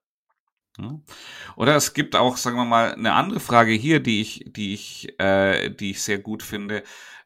Oder 1.56 1.76
es 1.76 1.94
gibt 1.94 2.16
auch, 2.16 2.38
sagen 2.38 2.58
wir 2.58 2.66
mal, 2.66 2.94
eine 2.94 3.14
andere 3.14 3.40
Frage 3.40 3.72
hier, 3.72 4.00
die 4.00 4.22
ich, 4.22 4.46
die 4.48 4.74
ich, 4.74 5.20
äh, 5.20 5.70
die 5.70 5.92
ich 5.92 6.04
sehr 6.04 6.20
gut 6.20 6.44
finde, 6.44 6.84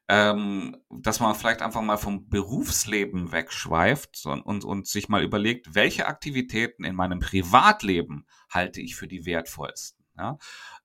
ähm, 0.09 0.75
dass 0.89 1.19
man 1.19 1.33
vielleicht 1.35 1.61
einfach 1.61 1.81
mal 1.81 1.97
vom 1.97 2.29
Berufsleben 2.29 3.31
wegschweift 3.31 4.25
und, 4.25 4.41
und, 4.41 4.65
und 4.65 4.87
sich 4.87 5.07
mal 5.07 5.23
überlegt, 5.23 5.75
welche 5.75 6.07
Aktivitäten 6.07 6.83
in 6.83 6.95
meinem 6.95 7.19
Privatleben 7.19 8.25
halte 8.49 8.81
ich 8.81 8.95
für 8.95 9.07
die 9.07 9.25
wertvollsten. 9.25 10.05
Ja? 10.17 10.37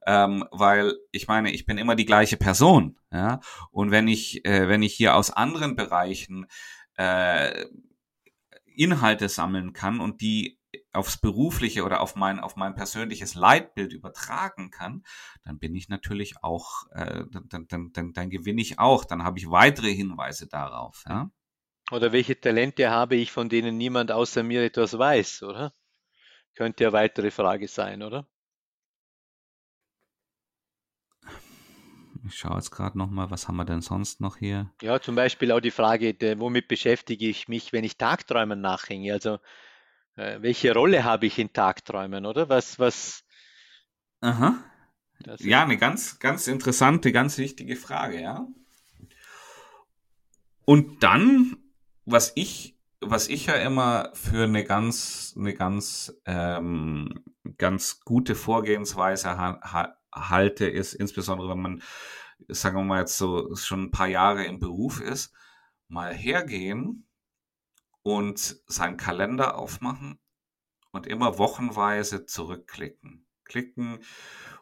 Ähm, 0.07 0.45
weil 0.51 0.95
ich 1.11 1.27
meine, 1.27 1.51
ich 1.53 1.67
bin 1.67 1.79
immer 1.79 1.97
die 1.97 2.07
gleiche 2.07 2.37
Person. 2.37 2.99
Ja? 3.13 3.41
Und 3.71 3.91
wenn 3.91 4.09
ich, 4.09 4.45
äh, 4.45 4.69
wenn 4.69 4.83
ich 4.83 4.95
hier 4.95 5.17
aus 5.17 5.31
anderen 5.31 5.75
Bereichen 5.75 6.47
äh, 6.97 7.67
Inhalte 8.65 9.29
sammeln 9.29 9.73
kann 9.73 10.01
und 10.01 10.21
die 10.21 10.58
aufs 10.99 11.17
berufliche 11.21 11.85
oder 11.85 12.01
auf 12.01 12.17
mein 12.17 12.41
auf 12.41 12.57
mein 12.57 12.75
persönliches 12.75 13.35
Leitbild 13.35 13.93
übertragen 13.93 14.71
kann, 14.71 15.05
dann 15.45 15.59
bin 15.59 15.75
ich 15.75 15.89
natürlich 15.89 16.43
auch, 16.43 16.91
äh, 16.91 17.25
dann, 17.31 17.67
dann, 17.69 17.93
dann, 17.93 18.13
dann 18.13 18.31
gewinne 18.31 18.61
ich 18.61 18.79
auch, 18.79 19.05
dann 19.05 19.23
habe 19.23 19.39
ich 19.39 19.51
weitere 19.51 19.95
Hinweise 19.95 20.49
darauf. 20.49 21.05
Ja? 21.09 21.31
Oder 21.93 22.13
welche 22.13 22.39
Talente 22.39 22.91
habe 22.91 23.17
ich, 23.17 23.31
von 23.31 23.49
denen 23.49 23.79
niemand 23.79 24.11
außer 24.11 24.43
mir 24.43 24.65
etwas 24.65 24.99
weiß, 24.99 25.45
oder? 25.45 25.73
Könnte 26.55 26.85
ja 26.85 26.93
weitere 26.93 27.31
Frage 27.31 27.69
sein, 27.69 28.03
oder? 28.03 28.27
Ich 32.27 32.35
schaue 32.35 32.57
jetzt 32.57 32.73
gerade 32.73 32.99
nochmal, 32.99 33.31
was 33.31 33.47
haben 33.47 33.57
wir 33.57 33.65
denn 33.65 33.81
sonst 33.81 34.21
noch 34.21 34.37
hier? 34.37 34.71
Ja, 34.83 35.01
zum 35.01 35.15
Beispiel 35.15 35.53
auch 35.53 35.61
die 35.61 35.71
Frage, 35.71 36.15
womit 36.39 36.67
beschäftige 36.67 37.29
ich 37.29 37.47
mich, 37.47 37.73
wenn 37.73 37.85
ich 37.85 37.97
Tagträumen 37.97 38.61
nachhänge? 38.61 39.13
Also 39.13 39.39
äh, 40.19 40.43
welche 40.43 40.75
Rolle 40.75 41.05
habe 41.05 41.27
ich 41.27 41.39
in 41.39 41.53
Tagträumen, 41.53 42.27
oder? 42.27 42.49
Was, 42.49 42.79
was. 42.79 43.25
Aha. 44.21 44.65
Ja, 45.39 45.63
eine 45.63 45.79
ganz, 45.79 46.19
ganz 46.19 46.47
interessante, 46.47 47.13
ganz 47.13 47.39
wichtige 47.39 47.77
Frage, 47.77 48.21
ja. 48.21 48.47
Und 50.65 51.03
dann, 51.03 51.57
was 52.05 52.33
ich, 52.35 52.77
was 53.01 53.29
ich 53.29 53.47
ja 53.47 53.55
immer 53.55 54.11
für 54.15 54.45
eine 54.45 54.65
ganz, 54.65 55.35
eine 55.37 55.55
ganz, 55.55 56.21
ähm, 56.27 57.25
ganz 57.57 58.01
gute 58.01 58.35
Vorgehensweise 58.35 59.39
ha 59.39 59.61
ha 59.63 59.95
halte, 60.13 60.67
ist 60.67 60.95
insbesondere, 60.95 61.49
wenn 61.51 61.61
man, 61.61 61.83
sagen 62.49 62.77
wir 62.77 62.85
mal 62.85 63.01
jetzt 63.01 63.19
so 63.19 63.55
schon 63.55 63.85
ein 63.85 63.91
paar 63.91 64.09
Jahre 64.09 64.45
im 64.45 64.59
Beruf 64.59 65.01
ist, 65.01 65.33
mal 65.89 66.13
hergehen 66.15 67.08
und 68.09 68.57
seinen 68.67 68.97
Kalender 68.97 69.59
aufmachen 69.59 70.19
und 70.93 71.07
immer 71.07 71.39
wochenweise 71.39 72.25
zurückklicken. 72.25 73.27
Klicken 73.45 74.01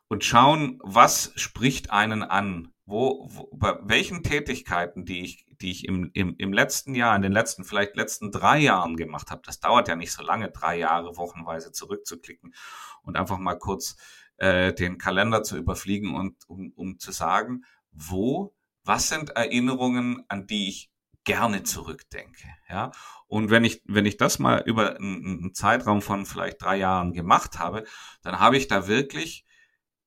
und 0.09 0.25
schauen, 0.25 0.81
was 0.83 1.33
spricht 1.37 1.91
einen 1.91 2.23
an? 2.23 2.73
Wo, 2.85 3.29
wo 3.31 3.49
bei 3.57 3.79
welchen 3.83 4.23
Tätigkeiten, 4.23 5.05
die 5.05 5.23
ich, 5.23 5.47
die 5.61 5.71
ich 5.71 5.87
im, 5.87 6.11
im, 6.13 6.37
im 6.39 6.53
letzten 6.53 6.95
Jahr, 6.95 7.17
in 7.17 7.23
den 7.23 7.33
letzten, 7.33 7.65
vielleicht 7.65 7.97
letzten 7.97 8.31
drei 8.31 8.59
Jahren 8.59 8.97
gemacht 8.97 9.31
habe, 9.31 9.43
das 9.45 9.59
dauert 9.59 9.89
ja 9.89 9.97
nicht 9.97 10.13
so 10.13 10.23
lange, 10.23 10.51
drei 10.51 10.79
Jahre 10.79 11.17
wochenweise 11.17 11.73
zurückzuklicken 11.73 12.55
und 13.03 13.17
einfach 13.17 13.39
mal 13.39 13.59
kurz 13.59 13.97
äh, 14.37 14.73
den 14.73 14.99
Kalender 14.99 15.43
zu 15.43 15.57
überfliegen 15.57 16.15
und 16.15 16.37
um, 16.49 16.73
um 16.77 16.99
zu 16.99 17.11
sagen, 17.11 17.65
wo, 17.91 18.55
was 18.85 19.09
sind 19.09 19.31
Erinnerungen, 19.31 20.25
an 20.29 20.47
die 20.47 20.69
ich 20.69 20.91
gerne 21.27 21.65
zurückdenke. 21.65 22.49
Ja, 22.71 22.93
und 23.27 23.51
wenn 23.51 23.65
ich 23.65 23.83
wenn 23.85 24.07
ich 24.07 24.17
das 24.17 24.39
mal 24.39 24.63
über 24.65 24.97
einen, 24.97 25.53
Zeitraum 25.53 26.01
von 26.01 26.25
vielleicht 26.25 26.63
drei 26.63 26.77
Jahren 26.79 27.13
gemacht 27.13 27.59
habe, 27.59 27.85
dann 28.23 28.41
habe 28.41 28.57
ich 28.57 28.69
da 28.69 28.89
wirklich 28.89 29.45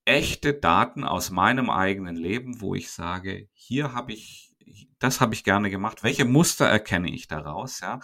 echte 0.06 0.54
Daten 0.56 1.04
aus 1.04 1.30
meinem 1.30 1.70
eigenen 1.70 2.16
Leben, 2.16 2.62
wo 2.62 2.74
ich 2.74 2.90
sage, 2.90 3.48
hier 3.54 3.94
habe 3.94 4.14
ich, 4.14 4.56
das 4.98 5.22
habe 5.22 5.36
ich 5.36 5.44
gerne 5.44 5.70
gemacht. 5.70 6.04
Welche 6.04 6.26
Muster 6.26 6.66
erkenne 6.66 7.12
ich 7.12 7.28
daraus? 7.28 7.82
Ja, 7.82 8.00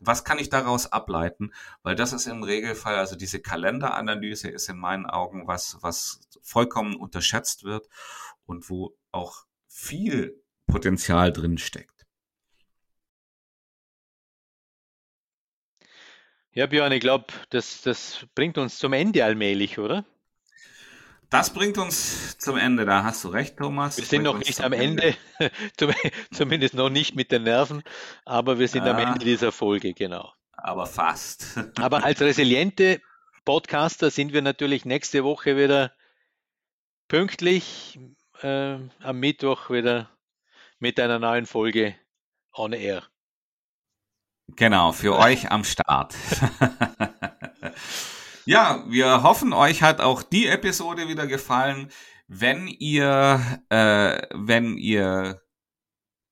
was 0.00 0.24
kann 0.24 0.38
ich 0.38 0.48
daraus 0.48 0.90
ableiten? 0.90 1.52
Weil 1.82 1.94
das 1.94 2.12
ist 2.12 2.26
im 2.26 2.42
Regelfall, 2.42 2.96
also 2.96 3.16
diese 3.16 3.40
Kalenderanalyse 3.40 4.48
ist 4.48 4.68
in 4.68 4.78
meinen 4.78 5.06
Augen 5.06 5.46
was, 5.46 5.78
was 5.80 6.20
vollkommen 6.42 6.96
unterschätzt 6.96 7.64
wird 7.64 7.88
und 8.46 8.70
wo 8.70 8.96
auch 9.10 9.44
viel 9.68 10.42
Potenzial 10.66 11.32
drin 11.32 11.58
steckt. 11.58 12.01
Ja, 16.54 16.66
Björn, 16.66 16.92
ich 16.92 17.00
glaube, 17.00 17.26
das, 17.48 17.80
das 17.80 18.26
bringt 18.34 18.58
uns 18.58 18.78
zum 18.78 18.92
Ende 18.92 19.24
allmählich, 19.24 19.78
oder? 19.78 20.04
Das 21.30 21.50
bringt 21.50 21.78
uns 21.78 22.36
zum 22.36 22.58
Ende, 22.58 22.84
da 22.84 23.04
hast 23.04 23.24
du 23.24 23.28
recht, 23.28 23.56
Thomas. 23.56 23.96
Wir 23.96 24.04
sind 24.04 24.22
noch 24.22 24.38
nicht 24.38 24.60
am 24.60 24.74
Ende, 24.74 25.14
Ende. 25.38 25.94
zumindest 26.30 26.74
noch 26.74 26.90
nicht 26.90 27.14
mit 27.14 27.32
den 27.32 27.44
Nerven, 27.44 27.82
aber 28.26 28.58
wir 28.58 28.68
sind 28.68 28.84
ja, 28.84 28.92
am 28.92 28.98
Ende 28.98 29.24
dieser 29.24 29.50
Folge, 29.50 29.94
genau. 29.94 30.30
Aber 30.52 30.84
fast. 30.84 31.58
aber 31.80 32.04
als 32.04 32.20
resiliente 32.20 33.00
Podcaster 33.46 34.10
sind 34.10 34.34
wir 34.34 34.42
natürlich 34.42 34.84
nächste 34.84 35.24
Woche 35.24 35.56
wieder 35.56 35.92
pünktlich 37.08 37.98
äh, 38.42 38.76
am 39.00 39.18
Mittwoch 39.18 39.70
wieder 39.70 40.10
mit 40.80 41.00
einer 41.00 41.18
neuen 41.18 41.46
Folge 41.46 41.94
on 42.52 42.74
air. 42.74 43.04
Genau, 44.48 44.92
für 44.92 45.16
euch 45.16 45.50
am 45.50 45.64
Start. 45.64 46.14
ja, 48.44 48.84
wir 48.88 49.22
hoffen, 49.22 49.52
euch 49.52 49.82
hat 49.82 50.00
auch 50.00 50.22
die 50.22 50.46
Episode 50.46 51.08
wieder 51.08 51.26
gefallen. 51.26 51.90
Wenn 52.28 52.66
ihr, 52.66 53.40
äh, 53.68 54.26
wenn 54.34 54.76
ihr 54.76 55.40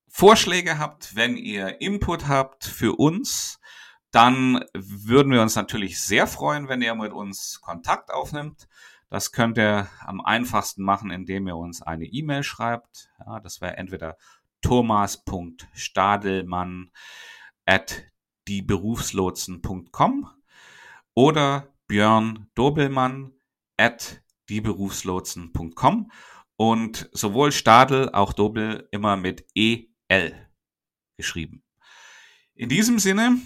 Vorschläge 0.07 0.77
habt, 0.77 1.15
wenn 1.15 1.37
ihr 1.37 1.81
Input 1.81 2.27
habt 2.27 2.65
für 2.65 2.99
uns, 2.99 3.59
dann 4.11 4.63
würden 4.73 5.31
wir 5.31 5.41
uns 5.41 5.55
natürlich 5.55 6.01
sehr 6.01 6.27
freuen, 6.27 6.67
wenn 6.67 6.81
ihr 6.81 6.93
mit 6.95 7.13
uns 7.13 7.61
Kontakt 7.61 8.11
aufnimmt. 8.11 8.67
Das 9.09 9.31
könnt 9.31 9.57
ihr 9.57 9.87
am 10.01 10.19
einfachsten 10.21 10.83
machen, 10.83 11.11
indem 11.11 11.47
ihr 11.47 11.55
uns 11.55 11.81
eine 11.81 12.05
E-Mail 12.05 12.43
schreibt. 12.43 13.09
Ja, 13.25 13.39
das 13.39 13.61
wäre 13.61 13.77
entweder 13.77 14.17
thomas.stadelmann 14.61 16.91
at 17.65 18.03
dieberufslotsen.com 18.47 20.29
oder 21.13 21.73
Björn 21.87 22.47
Dobelmann 22.55 23.33
at 23.77 24.21
dieberufslotsen.com 24.49 26.11
und 26.57 27.09
sowohl 27.13 27.51
Stadel, 27.51 28.09
auch 28.09 28.33
Dobel 28.33 28.87
immer 28.91 29.17
mit 29.17 29.45
EL 29.55 30.49
geschrieben. 31.17 31.63
In 32.53 32.69
diesem 32.69 32.99
Sinne 32.99 33.37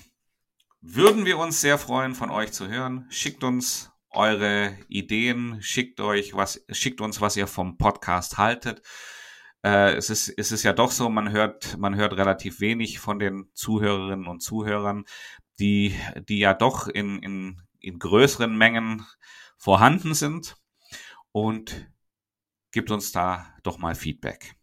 würden 0.82 1.26
wir 1.26 1.38
uns 1.38 1.62
sehr 1.62 1.78
freuen, 1.78 2.16
von 2.16 2.30
euch 2.30 2.52
zu 2.52 2.68
hören. 2.68 3.06
Schickt 3.10 3.44
uns 3.44 3.92
eure 4.10 4.78
Ideen, 4.88 5.62
schickt 5.62 6.00
euch 6.00 6.34
was, 6.34 6.66
schickt 6.70 7.02
uns, 7.02 7.22
was 7.22 7.38
ihr 7.38 7.48
vom 7.48 7.78
Podcast 7.78 8.38
haltet 8.38 8.82
äh, 9.66 9.96
es, 9.96 10.12
ist, 10.12 10.30
es 10.30 10.52
ist 10.52 10.62
ja 10.62 10.74
doch 10.74 10.92
so, 10.92 11.10
man 11.10 11.32
hört, 11.32 11.76
man 11.80 11.96
hört 11.96 12.14
relativ 12.14 12.60
wenig 12.60 13.00
von 13.00 13.18
den 13.18 13.50
Zuhörerinnen 13.56 14.28
und 14.28 14.42
Zuhörern, 14.42 15.06
die, 15.58 15.96
die 16.30 16.38
ja 16.38 16.54
doch 16.54 16.88
in, 16.88 17.18
in, 17.24 17.62
in 17.80 17.98
größeren 17.98 18.56
Mengen 18.56 19.04
vorhanden 19.58 20.14
sind. 20.14 20.56
Und 21.32 21.90
gibt 22.72 22.92
uns 22.92 23.12
da 23.12 23.48
doch 23.64 23.80
mal 23.80 23.96
Feedback. 23.96 24.56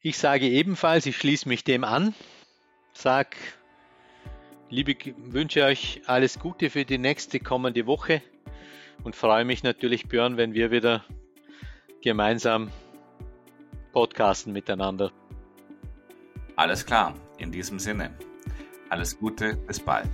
Ich 0.00 0.16
sage 0.16 0.48
ebenfalls, 0.48 1.04
ich 1.04 1.18
schließe 1.18 1.48
mich 1.48 1.62
dem 1.62 1.84
an, 1.84 2.14
sag 2.94 3.36
liebe, 4.70 4.96
wünsche 5.16 5.64
euch 5.64 6.00
alles 6.06 6.38
Gute 6.38 6.70
für 6.70 6.84
die 6.84 6.98
nächste 6.98 7.38
kommende 7.38 7.86
Woche 7.86 8.22
und 9.04 9.14
freue 9.14 9.44
mich 9.44 9.62
natürlich, 9.62 10.08
Björn, 10.08 10.38
wenn 10.38 10.54
wir 10.54 10.70
wieder 10.70 11.04
gemeinsam 12.00 12.70
podcasten 13.92 14.52
miteinander. 14.52 15.12
Alles 16.56 16.84
klar, 16.84 17.14
in 17.38 17.52
diesem 17.52 17.78
Sinne. 17.78 18.10
Alles 18.90 19.18
Gute, 19.18 19.56
bis 19.56 19.80
bald. 19.80 20.10